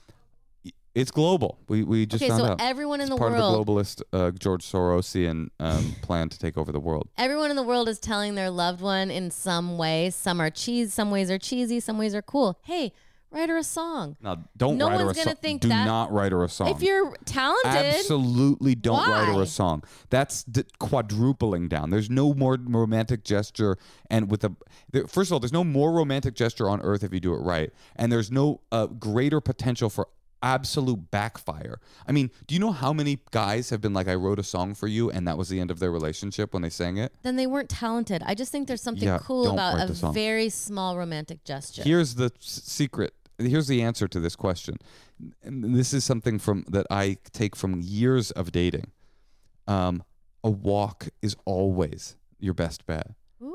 [1.00, 1.58] it's global.
[1.68, 2.60] We we just okay, found so out.
[2.60, 6.38] everyone in it's the part world, of the globalist uh, George Sorosian um, plan to
[6.38, 7.08] take over the world.
[7.16, 10.10] everyone in the world is telling their loved one in some way.
[10.10, 12.58] Some are cheese, some ways are cheesy, some ways are cool.
[12.64, 12.92] Hey,
[13.30, 14.16] write her a song.
[14.22, 15.36] Now, don't No write her a one's gonna song.
[15.42, 16.68] think Do that- not write her a song.
[16.68, 19.82] If you're talented, Absolutely don't write her a song.
[20.10, 21.90] That's d- quadrupling down.
[21.90, 23.76] There's no more romantic gesture.
[24.10, 24.52] And with a,
[24.92, 27.38] there, first of all, there's no more romantic gesture on earth if you do it
[27.38, 27.70] right.
[27.96, 30.08] And there's no uh, greater potential for
[30.42, 31.80] absolute backfire.
[32.06, 34.74] I mean, do you know how many guys have been like, I wrote a song
[34.74, 37.12] for you, and that was the end of their relationship when they sang it?
[37.22, 38.22] then they weren't talented.
[38.24, 41.82] I just think there's something Yeah, cool about a very small romantic gesture.
[41.82, 43.14] Here's the s- secret.
[43.38, 44.76] Here's the answer to this question.
[45.42, 48.90] And this is something from that I take from years of dating.
[49.66, 50.02] Um,
[50.42, 53.10] a walk is always your best bet.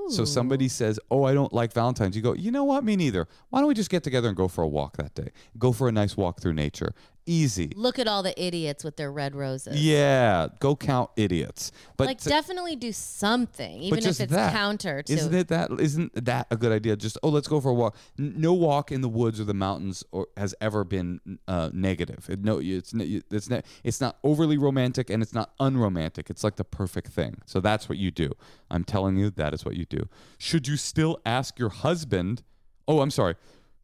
[0.10, 2.84] So somebody says, "Oh, I don't like Valentine's." You go, "You know what?
[2.84, 3.28] Me neither.
[3.50, 5.30] Why don't we just get together and go for a walk that day?
[5.58, 6.94] Go for a nice walk through nature.
[7.26, 7.72] Easy.
[7.78, 9.82] Look at all the idiots with their red roses.
[9.82, 11.72] Yeah, go count idiots.
[11.96, 14.52] But like to- definitely do something, even if it's that.
[14.52, 15.13] counter to.
[15.13, 15.72] Isn't it that?
[15.80, 16.98] Isn't that a good idea?
[16.98, 17.96] Just oh, let's go for a walk.
[18.20, 22.30] N- No walk in the woods or the mountains or has ever been uh, negative.
[22.30, 23.63] It, no, it's it's not.
[23.86, 26.30] It's not overly romantic and it's not unromantic.
[26.30, 27.38] It's like the perfect thing.
[27.46, 28.32] So that's what you do.
[28.70, 29.92] I'm telling you, that is what you do.
[30.38, 32.43] Should you still ask your husband?
[32.88, 33.36] Oh, I'm sorry.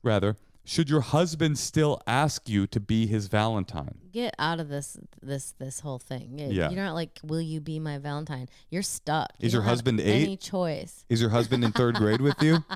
[0.03, 3.97] Rather, should your husband still ask you to be his Valentine?
[4.11, 6.37] Get out of this this this whole thing.
[6.37, 6.69] Y- Yeah.
[6.69, 8.47] You're not like, will you be my Valentine?
[8.69, 9.29] You're stuck.
[9.39, 11.05] Is You your husband any choice?
[11.09, 12.63] Is your husband in third grade with you?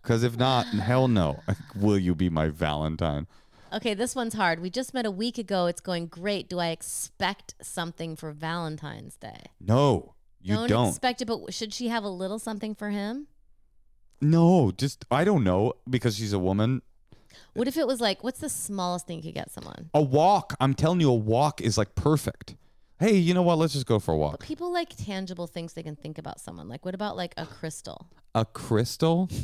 [0.00, 1.40] Because if not, hell no.
[1.76, 3.26] Will you be my Valentine?
[3.74, 4.60] Okay, this one's hard.
[4.60, 5.66] We just met a week ago.
[5.66, 6.48] It's going great.
[6.48, 9.42] Do I expect something for Valentine's Day?
[9.60, 10.88] No, you don't, don't.
[10.88, 13.26] expect it, but should she have a little something for him?
[14.20, 16.82] no, just I don't know because she's a woman.
[17.54, 19.90] What if it was like, what's the smallest thing you could get someone?
[19.94, 20.54] A walk.
[20.60, 22.56] I'm telling you, a walk is like perfect.
[22.98, 23.58] Hey, you know what?
[23.58, 24.40] Let's just go for a But walk.
[24.42, 26.68] people like tangible things they can think about someone.
[26.68, 28.08] Like, what about like a crystal?
[28.34, 29.28] A crystal.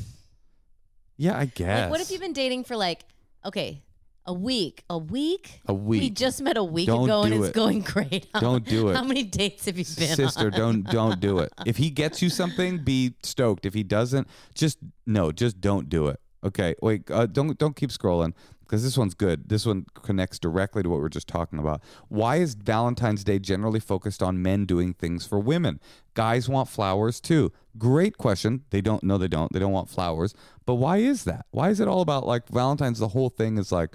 [1.17, 1.83] Yeah, I guess.
[1.83, 3.05] Like, what if you've been dating for like,
[3.45, 3.83] okay,
[4.27, 4.85] a week?
[4.89, 5.61] A week?
[5.67, 6.01] a week.
[6.01, 7.55] We just met a week Don't ago and it's it.
[7.55, 8.27] going great.
[8.41, 8.97] Don't do it.
[8.97, 10.53] How many dates have you been Sister, on?
[10.53, 11.53] don't don't do it.
[11.67, 13.67] If he gets you something, be stoked.
[13.67, 16.21] If he doesn't, just no, just don't do it.
[16.45, 19.49] Okay, wait, uh, don't don't keep scrolling because this one's good.
[19.49, 21.83] This one connects directly to what we we're just talking about.
[22.09, 25.81] Why is Valentine's Day generally focused on men doing things for women?
[26.15, 27.53] Guys want flowers too.
[27.79, 28.65] Great question.
[28.71, 29.03] They don't.
[29.03, 29.53] No, they don't.
[29.53, 30.35] They don't want flowers.
[30.67, 31.47] But why is that?
[31.51, 32.99] Why is it all about like Valentine's?
[32.99, 33.95] The whole thing is like,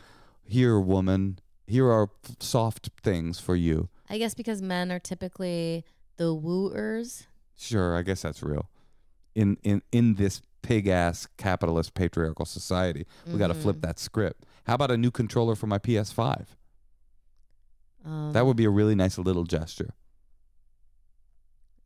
[0.50, 2.10] here, woman, here are
[2.40, 3.90] soft things for you.
[4.10, 5.86] I guess because men are typically
[6.18, 7.28] the wooers.
[7.58, 8.70] Sure, I guess that's real.
[9.36, 13.82] In in in this pig ass capitalist patriarchal society, we got to flip Mhm.
[13.82, 14.44] that script.
[14.66, 16.58] How about a new controller for my PS5?
[18.04, 19.94] Um, That would be a really nice little gesture.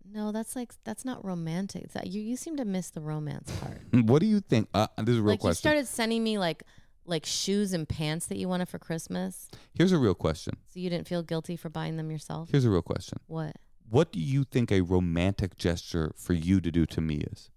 [0.05, 0.31] no.
[0.31, 1.91] That's like that's not romantic.
[1.93, 3.81] That you you seem to miss the romance part.
[4.07, 4.69] What do you think?
[4.73, 5.59] Uh, this is a real like you question.
[5.59, 6.63] started sending me like
[7.05, 10.55] like shoes and pants that you wanted for Christmas, Here's a real question.
[10.69, 12.49] so you didn't feel guilty for buying them yourself.
[12.51, 13.19] Here's a real question.
[13.27, 13.55] What?
[13.89, 17.49] What do you think a romantic gesture for you to do to me is?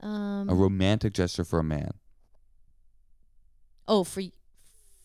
[0.00, 0.48] Um.
[0.48, 1.90] A romantic gesture for a man.
[3.88, 4.22] oh, for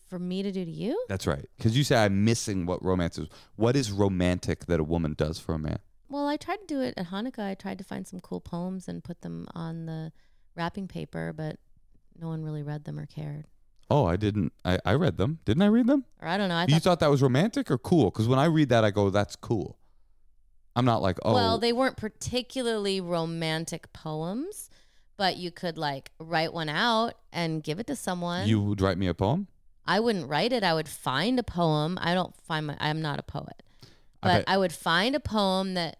[0.08, 1.00] for me to do to you?
[1.08, 1.48] That's right.
[1.56, 3.28] Because you say I'm missing what romance is.
[3.56, 5.78] What is romantic that a woman does for a man?
[6.08, 7.46] Well, I tried to do it at Hanukkah.
[7.50, 10.10] I tried to find some cool poems and put them on the
[10.56, 11.60] wrapping paper, but
[12.20, 13.46] no one really read them or cared.
[13.90, 14.52] Oh, I didn't.
[14.64, 15.40] I, I read them.
[15.44, 16.04] Didn't I read them?
[16.20, 16.54] Or I don't know.
[16.54, 18.10] I you thought, that was romantic or cool?
[18.10, 19.78] Because when I read that, I go, "That's cool."
[20.76, 24.70] I'm not like, oh, well, they weren't particularly romantic poems,
[25.16, 28.46] but you could like write one out and give it to someone.
[28.46, 29.48] you would write me a poem.
[29.84, 30.62] I wouldn't write it.
[30.62, 31.98] I would find a poem.
[32.00, 32.76] I don't find my.
[32.78, 33.62] I'm not a poet,
[34.22, 35.98] I but bet- I, would find a poem that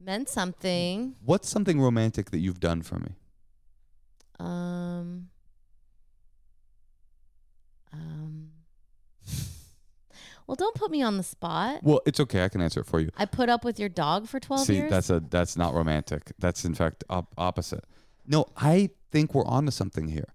[0.00, 1.14] meant something.
[1.24, 3.10] What's something romantic that you've done for me?
[4.40, 5.28] Um.
[7.92, 8.50] Um.
[10.46, 11.80] Well, don't put me on the spot.
[11.82, 12.42] Well, it's okay.
[12.42, 13.10] I can answer it for you.
[13.18, 14.90] I put up with your dog for 12 See, years.
[14.90, 16.32] that's a that's not romantic.
[16.38, 17.84] That's in fact op- opposite.
[18.26, 20.32] No, I think we're onto something here.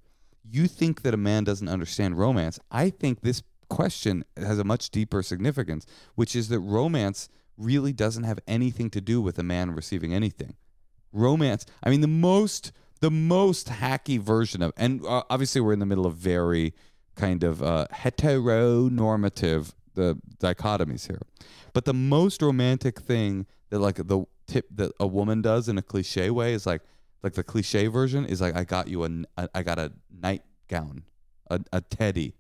[0.48, 2.60] You think that a man doesn't understand romance.
[2.70, 7.28] I think this question has a much deeper significance, which is that romance
[7.58, 10.54] really doesn't have anything to do with a man receiving anything.
[11.12, 12.72] Romance, I mean the most
[13.04, 16.74] the most hacky version of and uh, obviously we're in the middle of very
[17.18, 21.22] kind of uh, heteronormative the dichotomies here.
[21.74, 25.82] But the most romantic thing that like the tip that a woman does in a
[25.82, 26.82] cliche way is like
[27.24, 31.04] like the cliche version is like I got you a, I got a nightgown,
[31.50, 32.36] a, a teddy.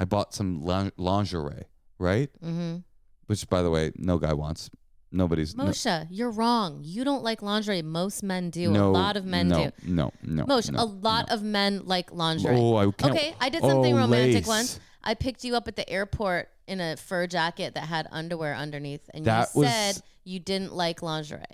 [0.00, 0.64] I bought some
[0.96, 1.66] lingerie,
[1.98, 2.30] right?
[2.42, 2.78] mm-hmm.
[3.26, 4.70] Which by the way, no guy wants.
[5.14, 6.80] Nobody's no- Moshe, you're wrong.
[6.82, 7.82] You don't like lingerie.
[7.82, 8.70] Most men do.
[8.70, 9.70] no, a lot of men no, do.
[9.86, 11.34] No, no, Moshe, no, a lot no.
[11.36, 12.56] of men like lingerie.
[12.58, 13.14] Oh, I can't.
[13.14, 14.46] okay, I did something oh, romantic lace.
[14.46, 14.80] once.
[15.04, 19.08] I picked you up at the airport in a fur jacket that had underwear underneath,
[19.14, 21.44] and That you was- said you didn't like lingerie.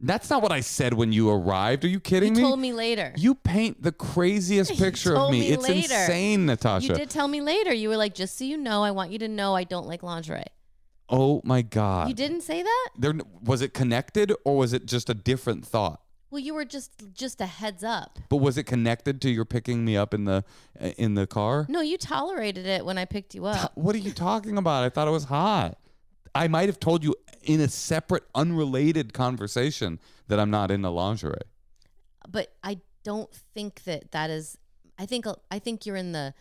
[0.00, 1.84] That's not what I said when you arrived.
[1.84, 2.40] Are you You kidding me?
[2.40, 3.12] You told me later.
[3.16, 5.40] You paint the craziest You picture of me.
[5.40, 5.94] me It's later.
[5.94, 6.88] insane, Natasha.
[6.88, 7.72] You did tell me later.
[7.72, 10.02] You were like, just so you know, I want you to know I don't like
[10.02, 10.44] lingerie.
[11.08, 12.08] Oh my god.
[12.08, 12.88] You didn't say that?
[12.98, 16.00] There was it connected or was it just a different thought?
[16.30, 18.18] Well, you were just just a heads up.
[18.28, 20.44] But was it connected to your picking me up in the
[20.80, 21.66] eh, in the car?
[21.68, 23.72] No, you tolerated it when I picked you up.
[23.76, 24.82] What are you talking about?
[24.84, 25.78] I thought it was hot.
[26.34, 31.38] I might have told you in a separate, unrelated conversation that I'm not into lingerie.
[32.28, 34.58] but I don't think that that is.
[34.98, 36.34] I think I think you're in the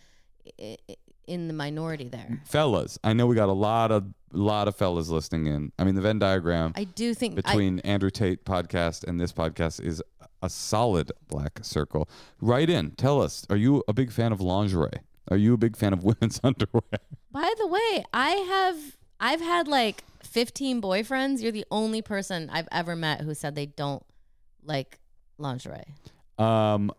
[1.28, 2.42] in the minority there.
[2.46, 5.72] Fellas, I know we got a lot of lot of fellas listening in.
[5.80, 9.32] I mean, the Venn diagram I do think I, between Andrew Tate podcast and this
[9.32, 10.04] podcast is
[10.42, 12.10] a solid black circle.
[12.42, 15.00] Write in, tell us, are you a big fan of lingerie?
[15.30, 16.84] Are you a big fan of women's underwear?
[17.32, 21.42] By the way, I have I've had like 15 boyfriends.
[21.42, 24.04] You're the only person I've ever met who said they don't
[24.64, 25.00] like
[25.38, 25.86] lingerie.
[26.38, 26.92] Um,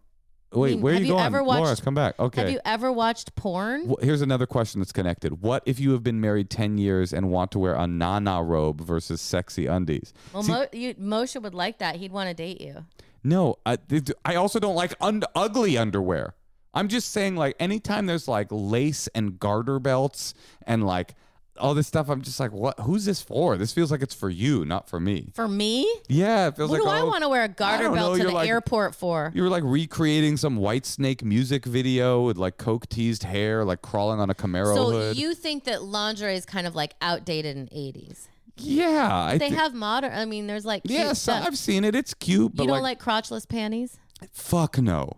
[0.60, 1.24] wait, mean, where are you you going?
[1.24, 2.18] ever Laura, watched- come back.
[2.18, 2.40] Okay.
[2.40, 3.86] Have you ever watched porn?
[3.86, 5.42] Well, here's another question that's connected.
[5.42, 8.80] What if you have been married 10 years and want to wear a nana robe
[8.80, 10.12] versus sexy undies?
[10.32, 11.96] Well, See- Mo, you, Moshe would like that.
[11.96, 12.84] He'd want to date you.
[13.24, 13.78] no, I,
[14.24, 16.34] I also don't like un- ugly underwear.
[16.74, 20.34] I'm just saying, like, anytime there's like lace and garter belts
[20.66, 21.14] and like
[21.58, 22.78] all this stuff, I'm just like, what?
[22.80, 23.56] Who's this for?
[23.56, 25.30] This feels like it's for you, not for me.
[25.34, 27.90] For me, Yeah, it feels what like do I oh, want to wear a garter
[27.90, 29.32] belt know, to the like- airport for?
[29.34, 33.82] You were like recreating some White Snake music video with like coke teased hair, like
[33.82, 35.16] crawling on a Camaro So hood.
[35.16, 38.28] you think that lingerie is kind of like outdated in 80s?
[38.58, 40.12] yeah, I They thi- have modern.
[40.12, 41.46] I mean, there's like Yes, stuff.
[41.46, 41.94] I've seen it.
[41.94, 43.98] It's cute, but you don't like, like, crotchless panties?
[44.32, 45.12] fuck no,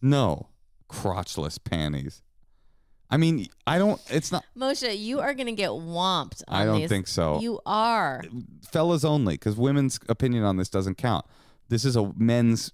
[0.00, 0.48] no,
[0.90, 2.22] crotchless panties.
[3.12, 4.00] I mean, I don't.
[4.10, 6.42] It's not Moshe, you are gonna get whomped.
[6.48, 6.88] On I don't these.
[6.88, 7.40] think so.
[7.40, 8.22] You are.
[8.70, 11.26] fellas only, because women's opinion on this doesn't count.
[11.68, 12.72] This is a men's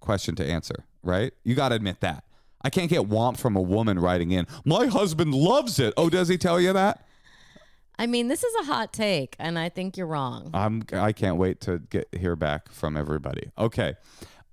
[0.00, 1.32] question to answer, right?
[1.44, 2.24] You got to admit that.
[2.62, 4.46] I can't get womp from a woman writing in.
[4.64, 5.92] My husband loves it.
[5.96, 7.06] Oh, does he tell you that?
[7.98, 10.50] I mean, this is a hot take, and I think you're wrong.
[10.54, 10.84] I'm.
[10.92, 13.50] I can't wait to get hear back from everybody.
[13.58, 13.94] Okay.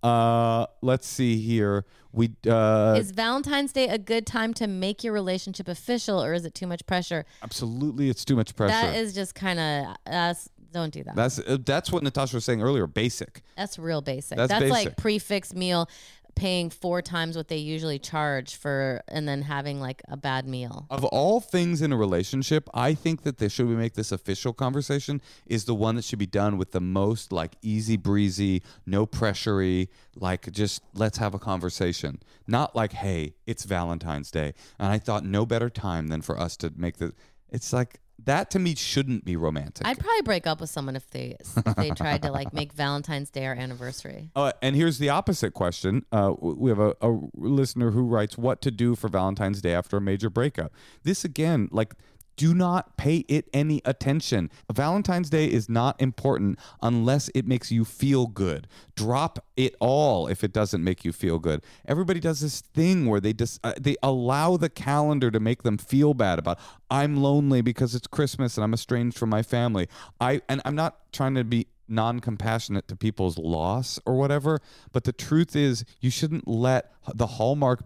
[0.03, 1.85] Uh, let's see here.
[2.11, 6.45] We uh, is Valentine's Day a good time to make your relationship official, or is
[6.45, 7.25] it too much pressure?
[7.41, 8.09] absolutely.
[8.09, 8.73] It's too much pressure.
[8.73, 10.49] That is just kind of us.
[10.71, 11.15] Don't do that.
[11.15, 12.85] That's uh, that's what Natasha was saying earlier.
[12.87, 13.41] Basic.
[13.55, 14.37] That's real basic.
[14.37, 14.85] That's That's, basic.
[14.87, 15.87] like prix fixe meal,
[16.35, 20.85] paying four times what they usually charge for, and then having like a bad meal.
[20.89, 24.53] Of all things in a relationship, I think that the should we make this official
[24.53, 29.05] conversation is the one that should be done with the most like easy breezy, no
[29.05, 32.21] pressury, like just let's have a conversation.
[32.47, 34.53] Not like, hey, it's Valentine's Day.
[34.79, 37.13] And I thought no better time than for us to make the
[37.49, 39.85] it's like that to me shouldn't be romantic.
[39.85, 43.29] I'd probably break up with someone if they if they tried to like make Valentine's
[43.29, 44.29] Day our anniversary.
[44.43, 46.05] Uh, and here's the opposite question.
[46.11, 49.97] Uh, we have a, a listener who writes, "What to do for Valentine's Day after
[49.97, 51.93] a major breakup?" This again, like
[52.35, 54.49] do not pay it any attention.
[54.71, 58.67] Valentine's Day is not important unless it makes you feel good.
[58.95, 61.63] Drop it all if it doesn't make you feel good.
[61.87, 65.77] Everybody does this thing where they just uh, they allow the calendar to make them
[65.77, 66.59] feel bad about
[66.89, 69.87] I'm lonely because it's Christmas and I'm estranged from my family.
[70.19, 74.59] I and I'm not trying to be non-compassionate to people's loss or whatever,
[74.91, 77.83] but the truth is you shouldn't let the Hallmark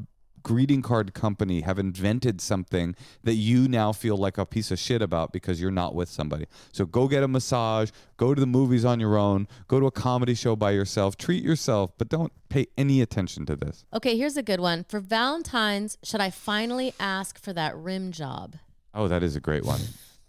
[0.47, 5.01] greeting card company have invented something that you now feel like a piece of shit
[5.01, 6.45] about because you're not with somebody.
[6.71, 9.91] So go get a massage, go to the movies on your own, go to a
[9.91, 13.83] comedy show by yourself, treat yourself, but don't pay any attention to this.
[13.93, 14.85] Okay, here's a good one.
[14.87, 18.55] For Valentine's, should I finally ask for that rim job?
[18.93, 19.81] Oh, that is a great one.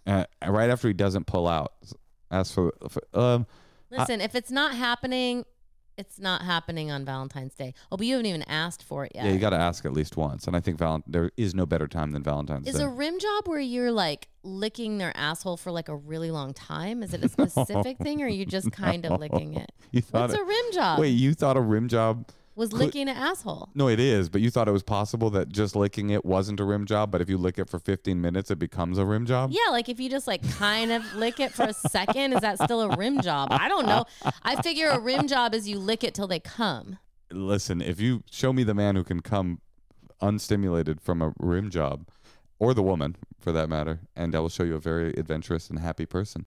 [0.05, 1.75] Uh, right after he doesn't pull out,
[2.29, 3.47] ask for, for um
[3.91, 5.45] Listen, if it's not happening,
[5.99, 7.75] it's not happening on Valentine's Day.
[7.93, 9.25] Oh, but you haven't even asked for it yet.
[9.27, 10.47] yeah, you got to ask at least once.
[10.47, 12.71] And I think Valent- there is no better time than Valentine's Day.
[12.71, 12.85] Is Day.
[12.85, 17.03] a rim job where you're like licking their asshole for like a really long time?
[17.03, 19.73] Is it a specific thing or are you just kind of licking it?
[19.91, 21.01] you thought What's it- a rim job?
[21.01, 22.27] Wait, you thought a rim job
[22.59, 23.71] was licking an asshole.
[23.75, 26.65] No, it is, but you thought it was possible that just licking it wasn't a
[26.65, 29.51] rim job, but if you lick it for 15 minutes, it becomes a rim job?
[29.53, 32.59] Yeah, like if you just like kind of lick it for a second, is that
[32.63, 33.49] still a rim job?
[33.53, 34.05] I don't know.
[34.43, 36.99] I figure a rim job is you lick it till they come.
[37.31, 39.61] Listen, if you show me the man who can come
[40.21, 42.09] unstimulated from a rim job,
[42.59, 45.79] or the woman for that matter, and I will show you a very adventurous and
[45.79, 46.45] happy person.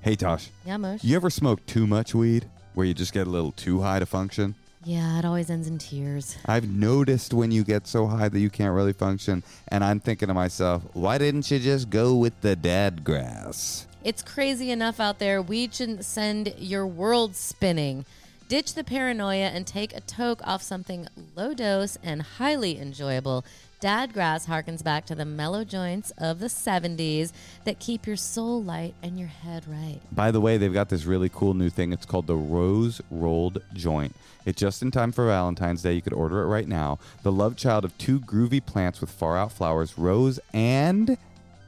[0.00, 1.04] Hey, Tosh, Yeah, Mosh.
[1.04, 4.06] you ever smoke too much weed where you just get a little too high to
[4.06, 4.54] function?
[4.84, 6.36] Yeah, it always ends in tears.
[6.44, 10.26] I've noticed when you get so high that you can't really function, and I'm thinking
[10.26, 13.86] to myself, why didn't you just go with the dad grass?
[14.02, 15.40] It's crazy enough out there.
[15.40, 18.04] We shouldn't send your world spinning.
[18.52, 23.46] Ditch the paranoia and take a toke off something low dose and highly enjoyable.
[23.80, 27.32] Dad Grass harkens back to the mellow joints of the 70s
[27.64, 30.00] that keep your soul light and your head right.
[30.12, 31.94] By the way, they've got this really cool new thing.
[31.94, 34.14] It's called the Rose Rolled Joint.
[34.44, 35.94] It's just in time for Valentine's Day.
[35.94, 36.98] You could order it right now.
[37.22, 41.16] The love child of two groovy plants with far out flowers, rose and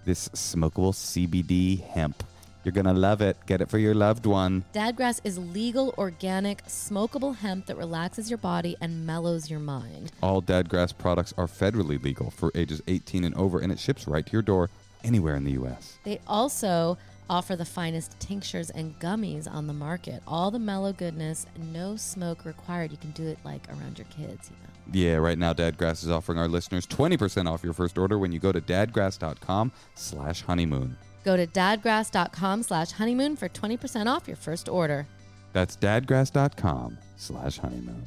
[0.04, 2.24] this smokable CBD hemp.
[2.64, 3.36] You're going to love it.
[3.46, 4.64] Get it for your loved one.
[4.72, 10.12] Dadgrass is legal, organic, smokable hemp that relaxes your body and mellows your mind.
[10.22, 14.24] All Dadgrass products are federally legal for ages 18 and over, and it ships right
[14.24, 14.70] to your door
[15.04, 15.98] anywhere in the U.S.
[16.04, 16.96] They also
[17.28, 20.22] offer the finest tinctures and gummies on the market.
[20.26, 22.90] All the mellow goodness, no smoke required.
[22.90, 24.70] You can do it like around your kids, you know.
[24.92, 28.38] Yeah, right now Dadgrass is offering our listeners 20% off your first order when you
[28.38, 30.96] go to dadgrass.com slash honeymoon.
[31.24, 35.06] Go to dadgrass.com slash honeymoon for 20% off your first order.
[35.52, 38.04] That's dadgrass.com slash honeymoon.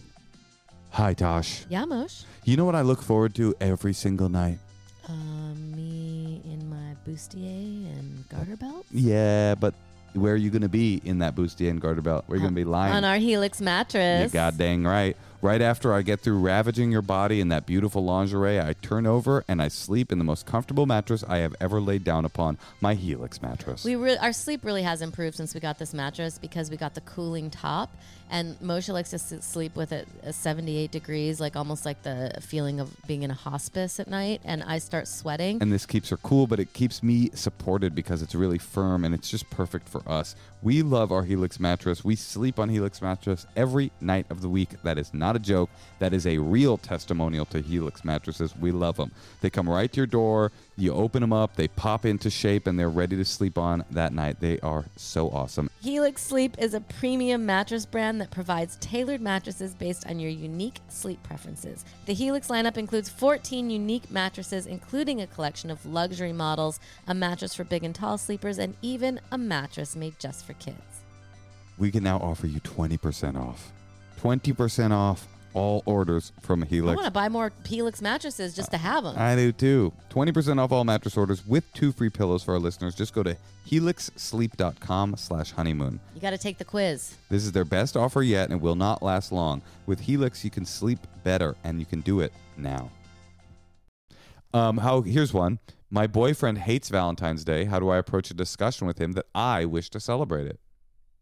[0.92, 1.66] Hi, Tosh.
[1.70, 2.24] Yeah, Mosh.
[2.46, 4.60] You know what I look forward to every single night?
[5.08, 8.86] Um, me in my bustier and garter belt.
[8.92, 9.74] Yeah, but
[10.14, 12.24] where are you going to be in that bustier and garter belt?
[12.28, 12.94] Where are you going to be lying?
[12.94, 14.34] On our Helix mattress.
[14.34, 15.16] you god dang right.
[15.42, 19.46] Right after I get through ravaging your body in that beautiful lingerie, I turn over
[19.48, 22.96] and I sleep in the most comfortable mattress I have ever laid down upon, my
[22.96, 23.84] Helix mattress.
[23.84, 26.96] We re- our sleep really has improved since we got this mattress because we got
[26.96, 27.96] the cooling top,
[28.30, 32.80] and Moshe likes to sleep with it at 78 degrees, like almost like the feeling
[32.80, 34.42] of being in a hospice at night.
[34.44, 35.62] And I start sweating.
[35.62, 39.14] and this keeps her cool, but it keeps me supported because it's really firm and
[39.14, 40.36] it's just perfect for us.
[40.62, 42.04] We love our Helix mattress.
[42.04, 44.82] We sleep on Helix mattress every night of the week.
[44.84, 45.70] That is not a joke.
[46.00, 48.56] That is a real testimonial to Helix mattresses.
[48.58, 49.12] We love them.
[49.42, 50.52] They come right to your door.
[50.80, 54.14] You open them up, they pop into shape, and they're ready to sleep on that
[54.14, 54.40] night.
[54.40, 55.72] They are so awesome.
[55.82, 60.80] Helix Sleep is a premium mattress brand that provides tailored mattresses based on your unique
[60.88, 61.84] sleep preferences.
[62.06, 67.56] The Helix lineup includes 14 unique mattresses, including a collection of luxury models, a mattress
[67.56, 70.78] for big and tall sleepers, and even a mattress made just for kids.
[71.80, 73.72] We can now offer you 20% off.
[74.22, 75.28] 20% off
[75.58, 76.92] all orders from Helix.
[76.92, 79.16] I want to buy more Helix mattresses just to have them.
[79.18, 79.92] I do too.
[80.12, 82.94] 20% off all mattress orders with two free pillows for our listeners.
[82.94, 83.36] Just go to
[83.68, 86.00] helixsleep.com slash honeymoon.
[86.14, 87.16] You got to take the quiz.
[87.30, 89.64] This is their best offer yet and will not last long.
[89.88, 92.92] With Helix, you can sleep better and you can do it now.
[94.54, 95.60] Um, how here's one.
[95.90, 97.66] My boyfriend hates Valentine's Day.
[97.66, 100.60] How do I approach a discussion with him that I wish to celebrate it?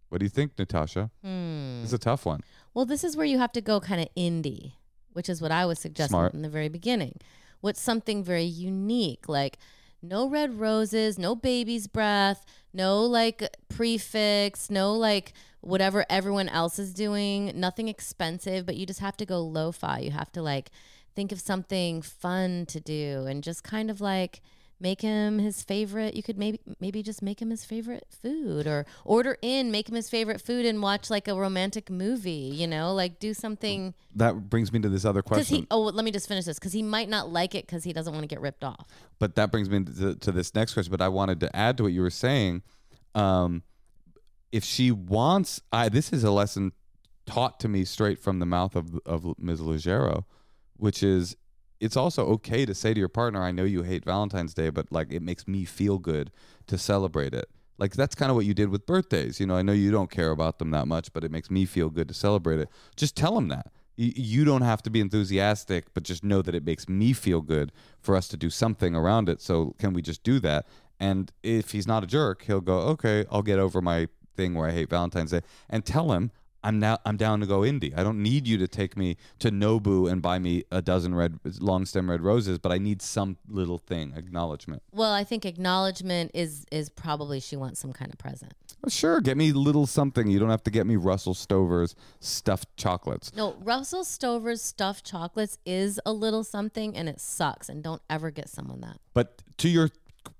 [0.09, 1.09] What do you think, Natasha?
[1.23, 1.81] Hmm.
[1.83, 2.41] It's a tough one.
[2.75, 4.73] Well, this is where you have to go kind of indie,
[5.13, 6.33] which is what I was suggesting Smart.
[6.33, 7.19] from the very beginning.
[7.61, 9.57] What's something very unique, like
[10.01, 16.77] no red roses, no baby's breath, no like prix fixe, no like whatever everyone else
[16.77, 19.99] is doing, nothing expensive, but you just have to go lo fi.
[19.99, 20.69] You have to like
[21.15, 24.41] think of something fun to do and just kind of like
[24.85, 26.13] make him his favorite.
[26.13, 29.95] You could maybe maybe just make him his favorite food, or order in, make him
[29.95, 32.51] his favorite food, and watch like a romantic movie.
[32.53, 33.95] You know, like do something.
[34.15, 35.57] That brings me to this other question.
[35.57, 36.59] he, oh, let me just finish this.
[36.59, 38.85] Because he might not like it because he doesn't want to get ripped off.
[39.17, 40.91] but that brings me to, to this next question.
[40.91, 42.61] But I wanted to add to what you were saying.
[43.15, 43.63] Um,
[44.51, 46.73] if she wants, I this is a lesson
[47.25, 49.61] taught to me straight from the mouth of of Ms.
[49.61, 50.25] Leggero,
[50.77, 51.35] which is
[51.79, 54.91] it's also okay to say to your partner, "I know you hate Valentine's Day, but
[54.91, 56.31] like it makes me feel good
[56.67, 59.39] to celebrate it." Like that's kind of what you did with birthdays.
[59.39, 61.65] You know, I know you don't care about them that much, but it makes me
[61.65, 62.69] feel good to celebrate it.
[62.95, 63.71] Just tell him that.
[63.97, 67.71] You don't have to be enthusiastic, but just know that it makes me feel good
[68.01, 69.41] for us to do something around it.
[69.41, 70.67] So can we just do that?
[70.99, 74.67] And if he's not a jerk, he'll go, "Okay, I'll get over my thing where
[74.67, 76.31] I hate Valentine's Day," and tell him
[76.65, 77.97] I'm now I'm down to go indie.
[77.97, 81.39] I don't need you to take me to Nobu and buy me a dozen red
[81.59, 84.81] long stem red roses, but I need some little thing acknowledgement.
[84.91, 88.53] Well, I think acknowledgement is is probably she wants some kind of present.
[88.81, 90.27] Well, sure, get me little something.
[90.27, 93.31] You don't have to get me Russell Stover's stuffed chocolates.
[93.35, 97.69] No, Russell Stover's stuffed chocolates is a little something, and it sucks.
[97.69, 98.97] And don't ever get someone that.
[99.13, 99.91] But to your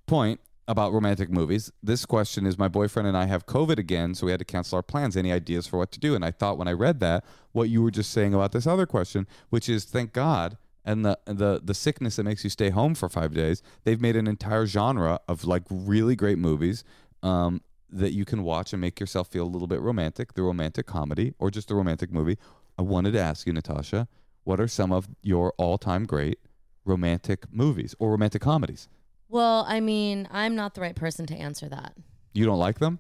[0.08, 4.26] point about romantic movies, this question is my boyfriend and I have COVID again, so
[4.26, 5.16] we had to cancel our plans.
[5.16, 6.16] Any ideas for what to do?
[6.16, 8.86] And I thought when I read that, what you were just saying about this other
[8.86, 12.96] question, which is thank God, and the the the sickness that makes you stay home
[12.96, 16.84] for five days, they've made an entire genre of like really great movies.
[17.24, 20.86] Um, that you can watch and make yourself feel a little bit romantic, the romantic
[20.86, 22.38] comedy or just the romantic movie.
[22.78, 24.08] I wanted to ask you, Natasha,
[24.44, 26.40] what are some of your all-time great
[26.84, 28.90] romantic movies or romantic comedies?
[29.36, 31.94] Well, I mean, I'm not the right person to answer that.
[32.34, 33.00] You don't like them?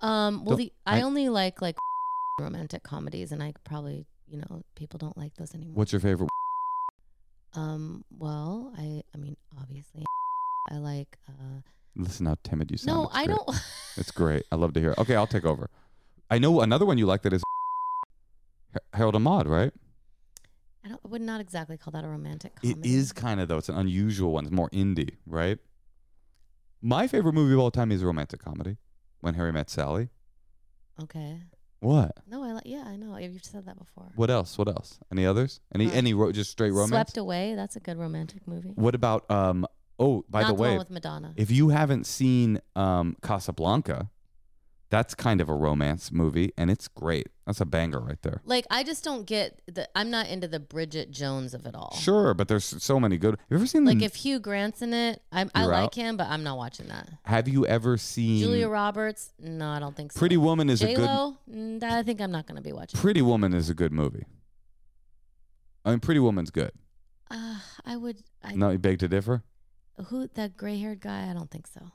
[0.00, 1.76] Um, well, Don't- the, I, I- only like like
[2.40, 5.74] romantic comedies, and I probably you know people don't like those anymore.
[5.74, 6.28] What's your favorite?
[7.54, 10.04] Um, well, I I mean, obviously,
[10.70, 11.18] I like.
[11.28, 11.62] Uh,
[11.96, 12.96] Listen how timid you sound.
[12.96, 13.36] no, It's I great.
[13.46, 13.56] don't.
[13.96, 14.44] It's great.
[14.52, 14.90] I love to hear.
[14.92, 14.98] it.
[14.98, 15.70] Okay, I'll take over.
[16.30, 17.42] I know another one you like that is
[18.74, 19.72] Har- Harold and Maude, right?
[20.86, 21.00] I don't.
[21.04, 22.94] I would not exactly call that a romantic It comedy.
[22.94, 23.58] is kind of though.
[23.58, 24.44] It's an unusual one.
[24.44, 25.58] It's more indie, right?
[26.80, 28.76] My favorite movie of all time is a romantic comedy.
[29.20, 30.10] When Harry Met Sally.
[31.02, 31.40] Okay.
[31.80, 32.12] What?
[32.28, 32.62] No, I like.
[32.66, 33.16] Yeah, I know.
[33.18, 34.12] You've said that before.
[34.14, 34.56] What else?
[34.56, 34.98] What else?
[35.10, 35.60] Any others?
[35.74, 36.90] Any Uh, any ro- just straight romance?
[36.90, 37.54] Swept Away.
[37.54, 38.72] That's a good romantic movie.
[38.76, 39.66] What about um?
[39.98, 41.32] Oh, by Not the way, one with Madonna.
[41.36, 44.10] If you haven't seen um, Casablanca,
[44.88, 47.28] that's kind of a romance movie, and it's great.
[47.44, 48.40] That's a banger right there.
[48.44, 49.88] like, I just don't get the.
[49.96, 51.96] I'm not into the Bridget Jones of it all.
[52.00, 53.34] Sure, but there's so many good.
[53.34, 53.94] Have you ever seen the?
[53.94, 55.94] Like if Hugh Grant's in it, I, I You're like out.
[55.94, 57.08] him, but I'm not watching that.
[57.24, 59.32] have you ever seen Julia Roberts?
[59.38, 60.18] No, I don't think so.
[60.18, 60.68] Pretty Woman?
[60.70, 60.98] Is a good.
[61.04, 61.36] Lo?
[61.50, 62.98] Mm, I think I'm not going to be watching.
[63.00, 64.24] Pretty Woman is a good movie.
[65.84, 66.72] I mean, Pretty Woman's good.
[67.30, 68.18] Uh, I would.
[68.42, 69.42] I, No, you beg to differ.
[70.08, 71.28] Who that gray haired guy?
[71.30, 71.90] I don't think so.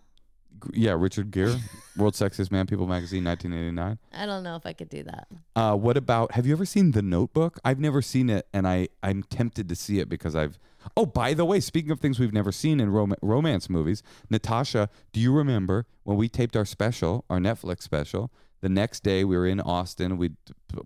[0.74, 1.56] Yeah, Richard Gere,
[1.98, 3.98] World's Sexiest Man, People Magazine, 1989.
[4.14, 5.28] I don't know if I could do that.
[5.56, 6.34] Uh, what about?
[6.34, 7.60] Have you ever seen The Notebook?
[7.66, 10.60] I've never seen it, and I I'm tempted to see it because I've.
[10.98, 14.90] Oh, by the way, speaking of things we've never seen in rom- romance movies, Natasha,
[15.14, 18.32] do you remember when we taped our special, our Netflix special?
[18.62, 20.18] The next day we were in Austin.
[20.18, 20.32] We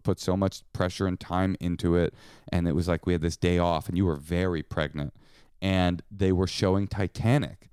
[0.04, 2.14] put so much pressure and time into it,
[2.50, 5.14] and it was like we had this day off, and you were very pregnant,
[5.62, 7.70] and they were showing Titanic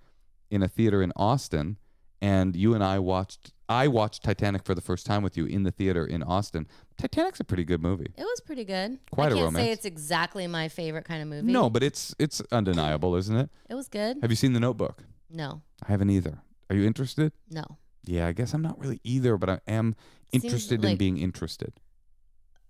[0.50, 1.76] in a theater in Austin,
[2.22, 3.52] and you and I watched.
[3.68, 6.66] I watched Titanic for the first time with you in the theater in Austin.
[6.98, 8.12] Titanic's a pretty good movie.
[8.16, 8.98] It was pretty good.
[9.10, 9.64] Quite a I can't romance.
[9.64, 11.50] say it's exactly my favorite kind of movie.
[11.50, 13.50] No, but it's it's undeniable, isn't it?
[13.68, 14.18] it was good.
[14.22, 15.04] Have you seen The Notebook?
[15.30, 16.38] No, I haven't either.
[16.70, 17.32] Are you interested?
[17.50, 17.64] no.
[18.04, 19.94] Yeah, I guess I'm not really either, but I am
[20.32, 21.72] Seems interested in being interested.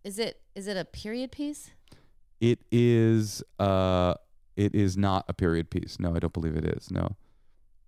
[0.05, 1.71] Is it is it a period piece?
[2.41, 4.15] It is uh
[4.57, 5.99] it is not a period piece.
[5.99, 6.91] No, I don't believe it is.
[6.91, 7.17] No.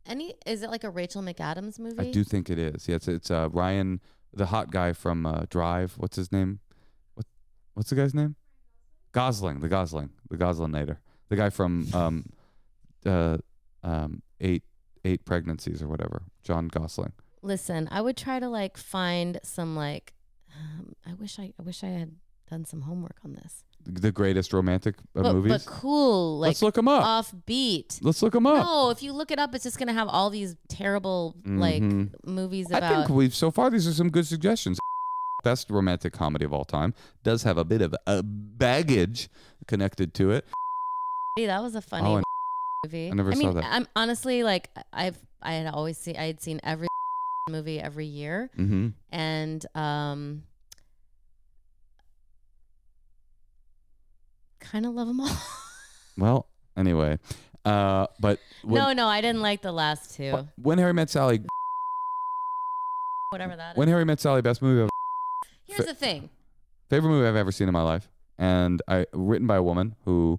[0.07, 2.09] Any is it like a Rachel McAdams movie?
[2.09, 2.89] I do think it is.
[2.89, 4.01] Yes, it's it's uh Ryan
[4.33, 5.95] the hot guy from uh Drive.
[5.97, 6.61] What's his name?
[7.15, 7.27] What
[7.75, 8.37] what's the guy's name?
[9.13, 10.99] Gosling, the Gosling, the Goslinator.
[11.29, 12.27] The guy from um
[13.07, 13.39] uh
[13.83, 14.65] um eight
[15.05, 16.25] eight pregnancies or whatever.
[16.43, 17.13] John Gosling.
[17.43, 20.15] Listen, I would try to like find some like.
[20.55, 22.13] Um, I wish I I wish I had
[22.51, 23.65] done some homework on this.
[23.87, 25.53] The greatest romantic uh, but, movies.
[25.53, 27.05] but cool, like Let's look them up.
[27.05, 27.99] offbeat.
[28.01, 28.65] Let's look them up.
[28.65, 32.11] No, if you look it up, it's just gonna have all these terrible like Mhm.
[32.25, 34.79] movies I think we've so far these are some good suggestions.
[35.45, 39.29] Best romantic comedy of all time does have a bit of a baggage
[39.67, 40.47] connected to it.
[41.37, 42.23] Hey, that was a funny Oh, I-
[42.87, 43.11] movie.
[43.11, 43.65] I never I saw mean, that.
[43.71, 46.89] I'm honestly like I've I had always seen I had seen every
[47.51, 48.89] movie every year, Mm-hmm.
[49.13, 50.45] and um,
[54.71, 55.31] kind of love them all.
[56.17, 56.47] Well,
[56.77, 57.19] anyway,
[57.65, 60.47] Uh, but when, no, no, I didn't like the last two.
[60.63, 61.41] when Harry Met Sally,
[63.31, 63.77] Whatever that is.
[63.79, 64.91] when Harry Met Sally, best movie, I've,
[65.65, 66.31] Here's the thing.
[66.89, 70.39] favorite movie I've ever seen in my life, and I written by a woman who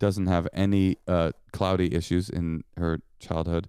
[0.00, 3.68] doesn't have any uh, cloudy issues in her childhood,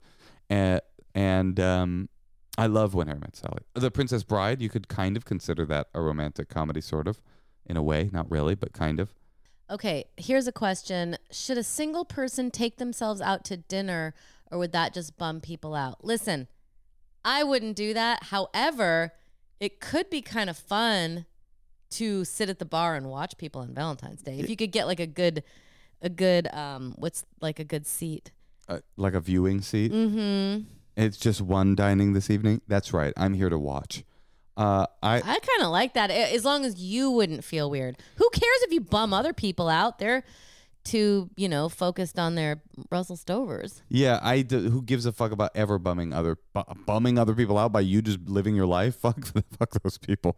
[0.50, 0.82] and
[1.14, 2.10] and um,
[2.58, 3.62] I love When Harry Met Sally.
[3.76, 7.22] The Princess Bride, you could kind of consider that a romantic comedy, sort of,
[7.68, 9.14] in a way, not really, but kind of.
[9.70, 11.18] Okay, here's a question.
[11.32, 14.14] Should a single person take themselves out to dinner
[14.52, 16.06] or would that just bum people out?
[16.06, 16.48] Listen,
[17.24, 18.26] I wouldn't do that.
[18.26, 19.14] However,
[19.60, 21.26] it could be kind of fun
[21.92, 24.38] to sit at the bar and watch people on Valentine's Day.
[24.40, 25.44] If you could get like a good
[26.02, 28.32] a good um what's like a good seat.
[28.68, 29.92] Uh, like a viewing seat.
[29.92, 30.66] Mhm.
[30.98, 32.62] It's just one dining this evening.
[32.68, 33.14] That's right.
[33.18, 34.04] I'm here to watch.
[34.58, 37.98] Uh, I I kind of like that as long as you wouldn't feel weird.
[38.18, 40.00] Who cares if you bum other people out?
[40.00, 40.24] They're
[40.86, 43.82] too, you know, focused on their Russell Stovers.
[43.90, 44.20] yeah.
[44.22, 47.72] I d- who gives a fuck about ever bumming other bu- bumming other people out
[47.72, 48.96] by you just living your life?
[49.02, 49.26] Fuck
[49.58, 50.38] fuck those people.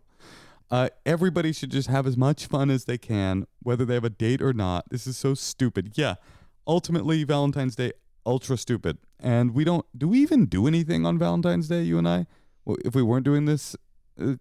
[0.71, 4.09] Uh, everybody should just have as much fun as they can, whether they have a
[4.09, 4.89] date or not.
[4.89, 5.91] This is so stupid.
[5.95, 6.15] Yeah.
[6.65, 7.93] Ultimately, Valentine's Day
[8.25, 9.85] ultra stupid, and we don't.
[9.97, 11.83] Do we even do anything on Valentine's Day?
[11.83, 12.25] You and I.
[12.83, 13.75] If we weren't doing this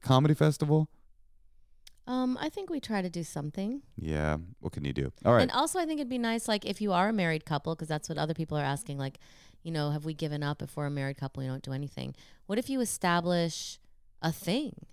[0.03, 0.89] comedy festival.
[2.09, 3.83] Um, I think we try to do something.
[3.97, 4.37] Yeah.
[4.61, 5.13] What can you do?
[5.25, 5.43] All right.
[5.43, 7.89] And also, I think it'd be nice, like, if you are a married couple, because
[7.89, 9.19] that's what other people are asking, like,
[9.65, 11.43] you know, have we given up if we're a married couple?
[11.43, 12.15] We don't do anything.
[12.47, 13.81] What if you establish
[14.23, 14.87] a thing?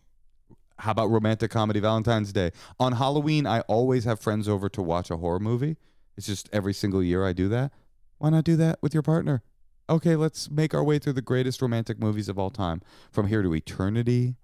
[0.79, 2.49] How about romantic comedy Valentine's Day?
[2.79, 5.77] On Halloween, I always have friends over to watch a horror movie.
[6.17, 7.71] It's just every single year I do that.
[8.17, 9.43] Why not do that with your partner?
[9.87, 12.81] Okay, let's make our way through the greatest romantic movies of all time.
[13.11, 14.35] From Here to Eternity.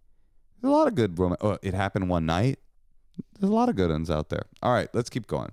[0.61, 2.59] There's a lot of good rom- oh, It Happened One Night.
[3.39, 4.43] There's a lot of good ones out there.
[4.61, 5.51] All right, let's keep going.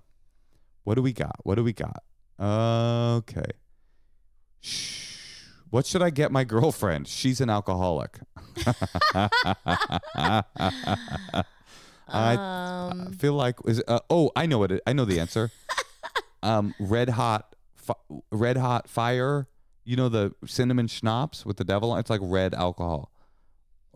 [0.85, 1.37] What do we got?
[1.45, 2.03] What do we got?
[2.41, 3.51] Okay.
[4.61, 5.05] Shh.
[5.71, 7.09] What should I get my girlfriend?
[7.09, 8.19] She's an alcoholic.
[12.09, 12.35] I
[12.89, 15.51] Um, I feel like is uh, oh I know what it I know the answer.
[16.43, 17.95] um, red hot, fi-
[18.31, 19.49] red hot fire.
[19.85, 21.91] You know the cinnamon schnapps with the devil.
[21.93, 23.11] on- It's like red alcohol,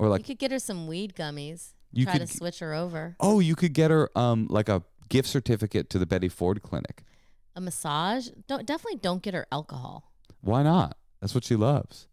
[0.01, 1.75] or you could get her some weed gummies.
[1.93, 3.17] You try could to switch her over.
[3.21, 7.03] oh you could get her um like a gift certificate to the Betty Ford Clinic.
[7.57, 8.29] A massage.
[8.47, 10.13] Don't definitely don't get her alcohol.
[10.41, 10.97] Why not?
[11.21, 12.07] That's what she loves.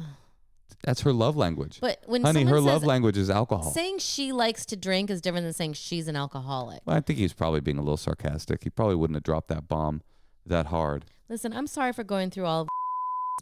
[0.83, 1.79] That's her love language.
[1.81, 3.71] But when Honey, her says, love language is alcohol.
[3.71, 6.83] saying she likes to drink is different than saying she's an alcoholic.
[6.85, 8.65] well, I think he's probably being a little sarcastic.
[8.65, 10.03] He probably wouldn't have dropped that bomb
[10.45, 11.07] that hard.
[11.31, 12.69] Listen, I'm sorry for going through all of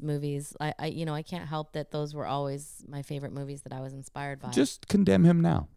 [0.01, 0.55] movies.
[0.61, 3.73] I, I, you know, I can't help that those were always my favorite movies that
[3.73, 4.51] I was inspired by.
[4.51, 5.69] Just condemn him now.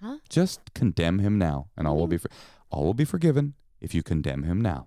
[0.00, 0.18] huh?
[0.28, 2.28] Just condemn him now, and all will be mm-hmm.
[2.28, 4.86] for- all will be forgiven if you condemn him now.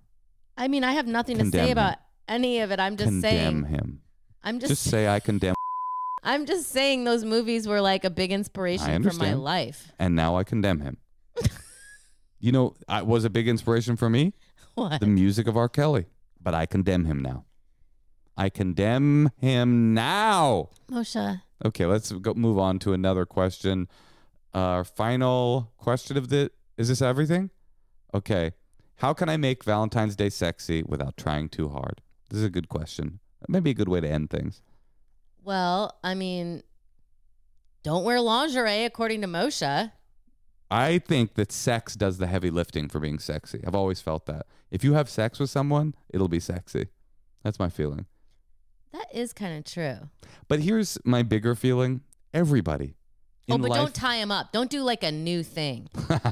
[0.58, 1.72] I mean, I have nothing to say him.
[1.74, 1.98] about
[2.28, 2.80] any of it.
[2.80, 3.66] I'm just condemn saying.
[3.66, 4.02] him.
[4.44, 5.56] I'm just, Just say I condemn,
[6.24, 9.92] I'm just saying those movies were like a big inspiration for my life.
[10.00, 10.98] and now I condemn him.
[12.40, 14.34] you know, I was a big inspiration for me.
[14.76, 15.00] What?
[15.00, 15.70] The music of R.
[15.70, 16.06] Kelly,
[16.42, 17.46] but I condemn him now.
[18.38, 20.70] I condemn him now.
[20.92, 21.42] Moshe.
[21.64, 23.88] Okay, let's go move on to another question.
[24.54, 27.50] Our final question of the is this everything?
[28.14, 28.52] Okay.
[28.98, 32.02] How can I make Valentine's Day sexy without trying too hard?
[32.30, 33.20] This is a good question.
[33.48, 34.62] Maybe a good way to end things.
[35.44, 36.64] Well, I mean,
[37.84, 39.92] don't wear lingerie according to Moshe.
[40.72, 43.64] I think that sex does the heavy lifting for being sexy.
[43.66, 44.48] I've always felt that.
[44.72, 46.88] If you have sex with someone, it'll be sexy.
[47.44, 48.08] That's my feeling.
[48.96, 50.10] That is kind of true.
[50.48, 52.00] But here's my bigger feeling.
[52.34, 52.96] Everybody
[53.50, 54.52] oh, but life don't tie him up.
[54.54, 55.90] Don't do like a new thing.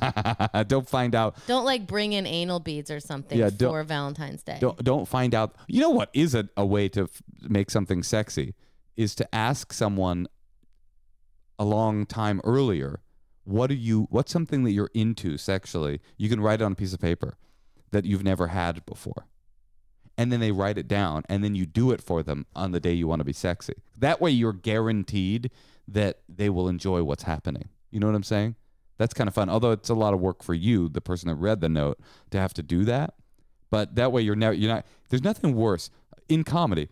[0.68, 4.44] don't find out Don't like bring in anal beads or something Yeah, don't- for Valentine's
[4.44, 4.58] Day.
[4.62, 5.56] don't don't find out.
[5.68, 8.56] You know what is a, a way to f- make something sexy
[8.96, 10.28] is to ask someone
[11.60, 13.02] a long time earlier,
[13.44, 16.00] what are you what's something that you're into sexually?
[16.18, 17.38] You can write it on a piece of paper
[17.92, 19.28] that you've never had before.
[20.18, 22.80] And then they write it down and then you do it for them on the
[22.80, 23.74] day you want to be sexy.
[23.98, 25.50] That way you're guaranteed
[25.88, 27.70] that they will enjoy what's happening.
[27.90, 28.56] You know what I'm saying?
[28.98, 29.50] That's kind of fun.
[29.50, 32.00] Although it's a lot of work for you, the person that read the note,
[32.32, 33.16] to have to do that.
[33.70, 35.90] But that way you're never you're not there's nothing worse
[36.30, 36.90] in comedy.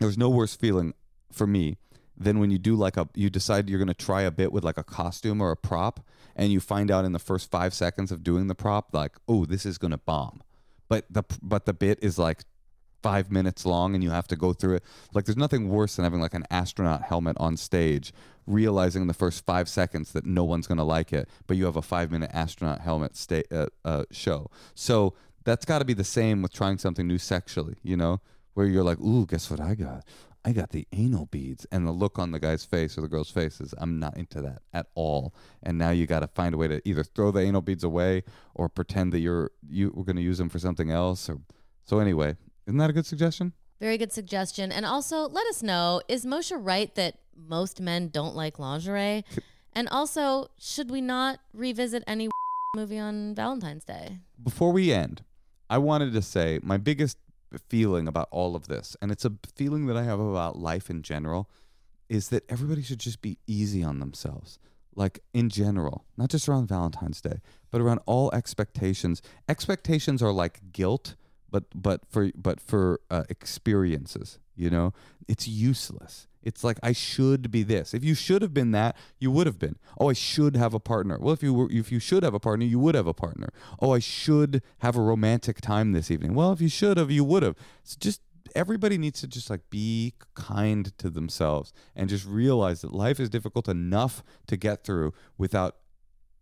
[0.00, 0.92] There's no worse feeling
[1.32, 1.78] for me
[2.16, 4.64] than when you do like a you decide you're going to try a bit with
[4.64, 6.00] like a costume or a prop
[6.36, 9.44] and you find out in the first 5 seconds of doing the prop like, "Oh,
[9.44, 10.42] this is going to bomb."
[10.94, 12.44] But the but the bit is like
[13.02, 14.84] 5 minutes long and you have to go through it.
[15.12, 18.12] Like there's nothing worse than having like an astronaut helmet on stage
[18.46, 21.64] realizing in the first 5 seconds that no one's going to like it, but you
[21.64, 24.50] have a 5 minute astronaut helmet sta- uh, uh, show.
[24.74, 25.14] So
[25.44, 28.20] That's got to be the same with trying something new sexually, you know,
[28.54, 30.04] where you're like, ooh, guess what I got?
[30.44, 31.66] I got the anal beads.
[31.72, 34.42] And the look on the guy's face or the girl's face is, I'm not into
[34.42, 35.34] that at all.
[35.62, 38.24] And now you got to find a way to either throw the anal beads away
[38.54, 41.28] or pretend that you're you were going to use them for something else.
[41.28, 41.38] Or
[41.84, 42.36] so anyway,
[42.66, 43.52] isn't that a good suggestion?
[43.80, 44.70] Very good suggestion.
[44.70, 49.24] And also, let us know is Moshe right that most men don't like lingerie?
[49.76, 52.28] And also, should we not revisit any
[52.76, 54.20] movie on Valentine's Day?
[54.40, 55.22] Before we end,
[55.68, 57.18] I wanted to say my biggest
[57.68, 61.02] feeling about all of this, and it's a feeling that I have about life in
[61.02, 61.48] general,
[62.08, 64.58] is that everybody should just be easy on themselves.
[64.96, 67.40] Like in general, not just around Valentine's Day,
[67.70, 69.22] but around all expectations.
[69.48, 71.16] Expectations are like guilt,
[71.50, 74.92] but but for but for uh, experiences, you know,
[75.26, 76.28] it's useless.
[76.44, 77.94] It's like I should be this.
[77.94, 79.76] If you should have been that, you would have been.
[79.98, 81.18] Oh, I should have a partner.
[81.18, 83.48] Well, if you were, if you should have a partner, you would have a partner.
[83.80, 86.34] Oh, I should have a romantic time this evening.
[86.34, 87.56] Well, if you should have, you would have.
[87.82, 88.20] So just
[88.54, 93.30] everybody needs to just like be kind to themselves and just realize that life is
[93.30, 95.76] difficult enough to get through without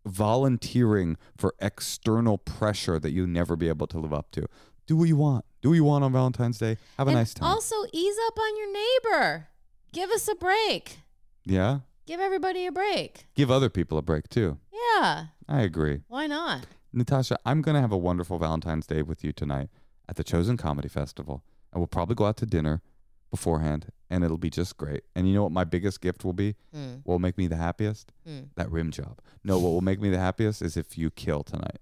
[0.05, 4.47] volunteering for external pressure that you never be able to live up to.
[4.87, 5.45] Do what you want.
[5.61, 6.77] Do what you want on Valentine's Day.
[6.99, 7.49] Have a and nice time.
[7.49, 9.49] Also, ease up on your neighbor.
[9.93, 10.99] Give us a break.
[11.45, 11.80] yeah.
[12.05, 13.26] Give everybody a break.
[13.36, 14.59] Give other people a break too.
[14.72, 15.26] Yeah.
[15.49, 16.01] I agree.
[16.09, 16.66] Why not?
[16.93, 19.68] Natasha, I'm going to have a wonderful Valentine's Day with you tonight
[20.09, 21.45] at the Chosen Comedy Festival.
[21.72, 22.82] And we'll probably go out to dinner
[23.30, 25.05] beforehand and it'll be just great.
[25.14, 26.57] And you know what my biggest gift will be?
[26.76, 27.03] Mm.
[27.05, 28.11] What will make me the happiest?
[28.28, 28.49] Mm.
[28.57, 29.20] That rim job.
[29.45, 31.78] No, what will make me the happiest is if you kill tonight.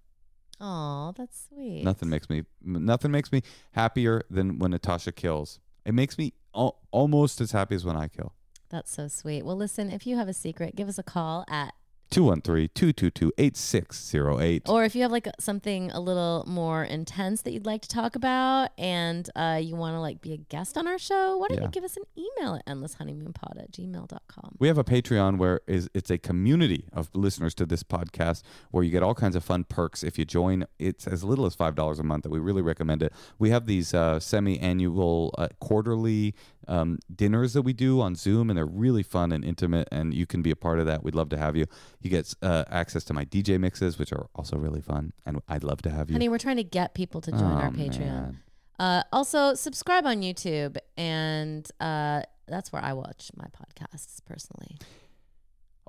[0.60, 1.82] Oh, that's sweet.
[1.82, 3.40] Nothing makes me nothing makes me
[3.72, 5.58] happier than when Natasha kills.
[5.86, 8.32] It makes me al- almost as happy as when I kill.
[8.68, 9.44] That's so sweet.
[9.44, 11.74] Well, listen, if you have a secret, give us a call at
[12.10, 14.68] 213-222-8608.
[14.68, 18.16] Or if you have like something a little more intense that you'd like to talk
[18.16, 21.58] about and uh, you want to like be a guest on our show, why don't
[21.58, 21.64] Yeah.
[21.64, 24.56] you give us an email at endlesshoneymoonpod at gmail.com.
[24.58, 28.84] We have a Patreon where is it's a community of listeners to this podcast where
[28.84, 30.64] you get all kinds of fun perks if you join.
[30.78, 32.22] It's as little as five dollars a month.
[32.24, 33.12] That we really recommend it.
[33.38, 36.34] We have these uh, semi-annual, uh, quarterly
[36.68, 39.88] um, dinners that we do on Zoom, and they're really fun and intimate.
[39.90, 41.02] And you can be a part of that.
[41.02, 41.66] We'd love to have you.
[42.00, 45.64] You get uh, access to my DJ mixes, which are also really fun, and I'd
[45.64, 46.14] love to have you.
[46.14, 47.98] Honey, we're trying to get people to join our Oh, Patreon.
[48.00, 48.38] man.
[48.78, 54.78] Uh, also, subscribe on YouTube, and uh, that's where I watch my podcasts personally.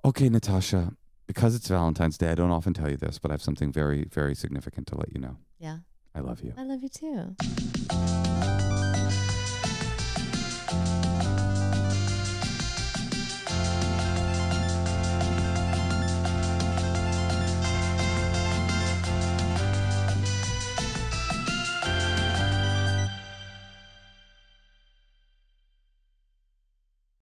[0.03, 0.93] Okay, Natasha.
[1.27, 4.03] Because it's Valentine's Day, I don't often tell you this, but I have something very,
[4.11, 5.37] very significant to let you know.
[5.59, 5.77] Yeah,
[6.13, 6.53] I love you.
[6.57, 7.35] I love you too
[10.71, 11.00] thank you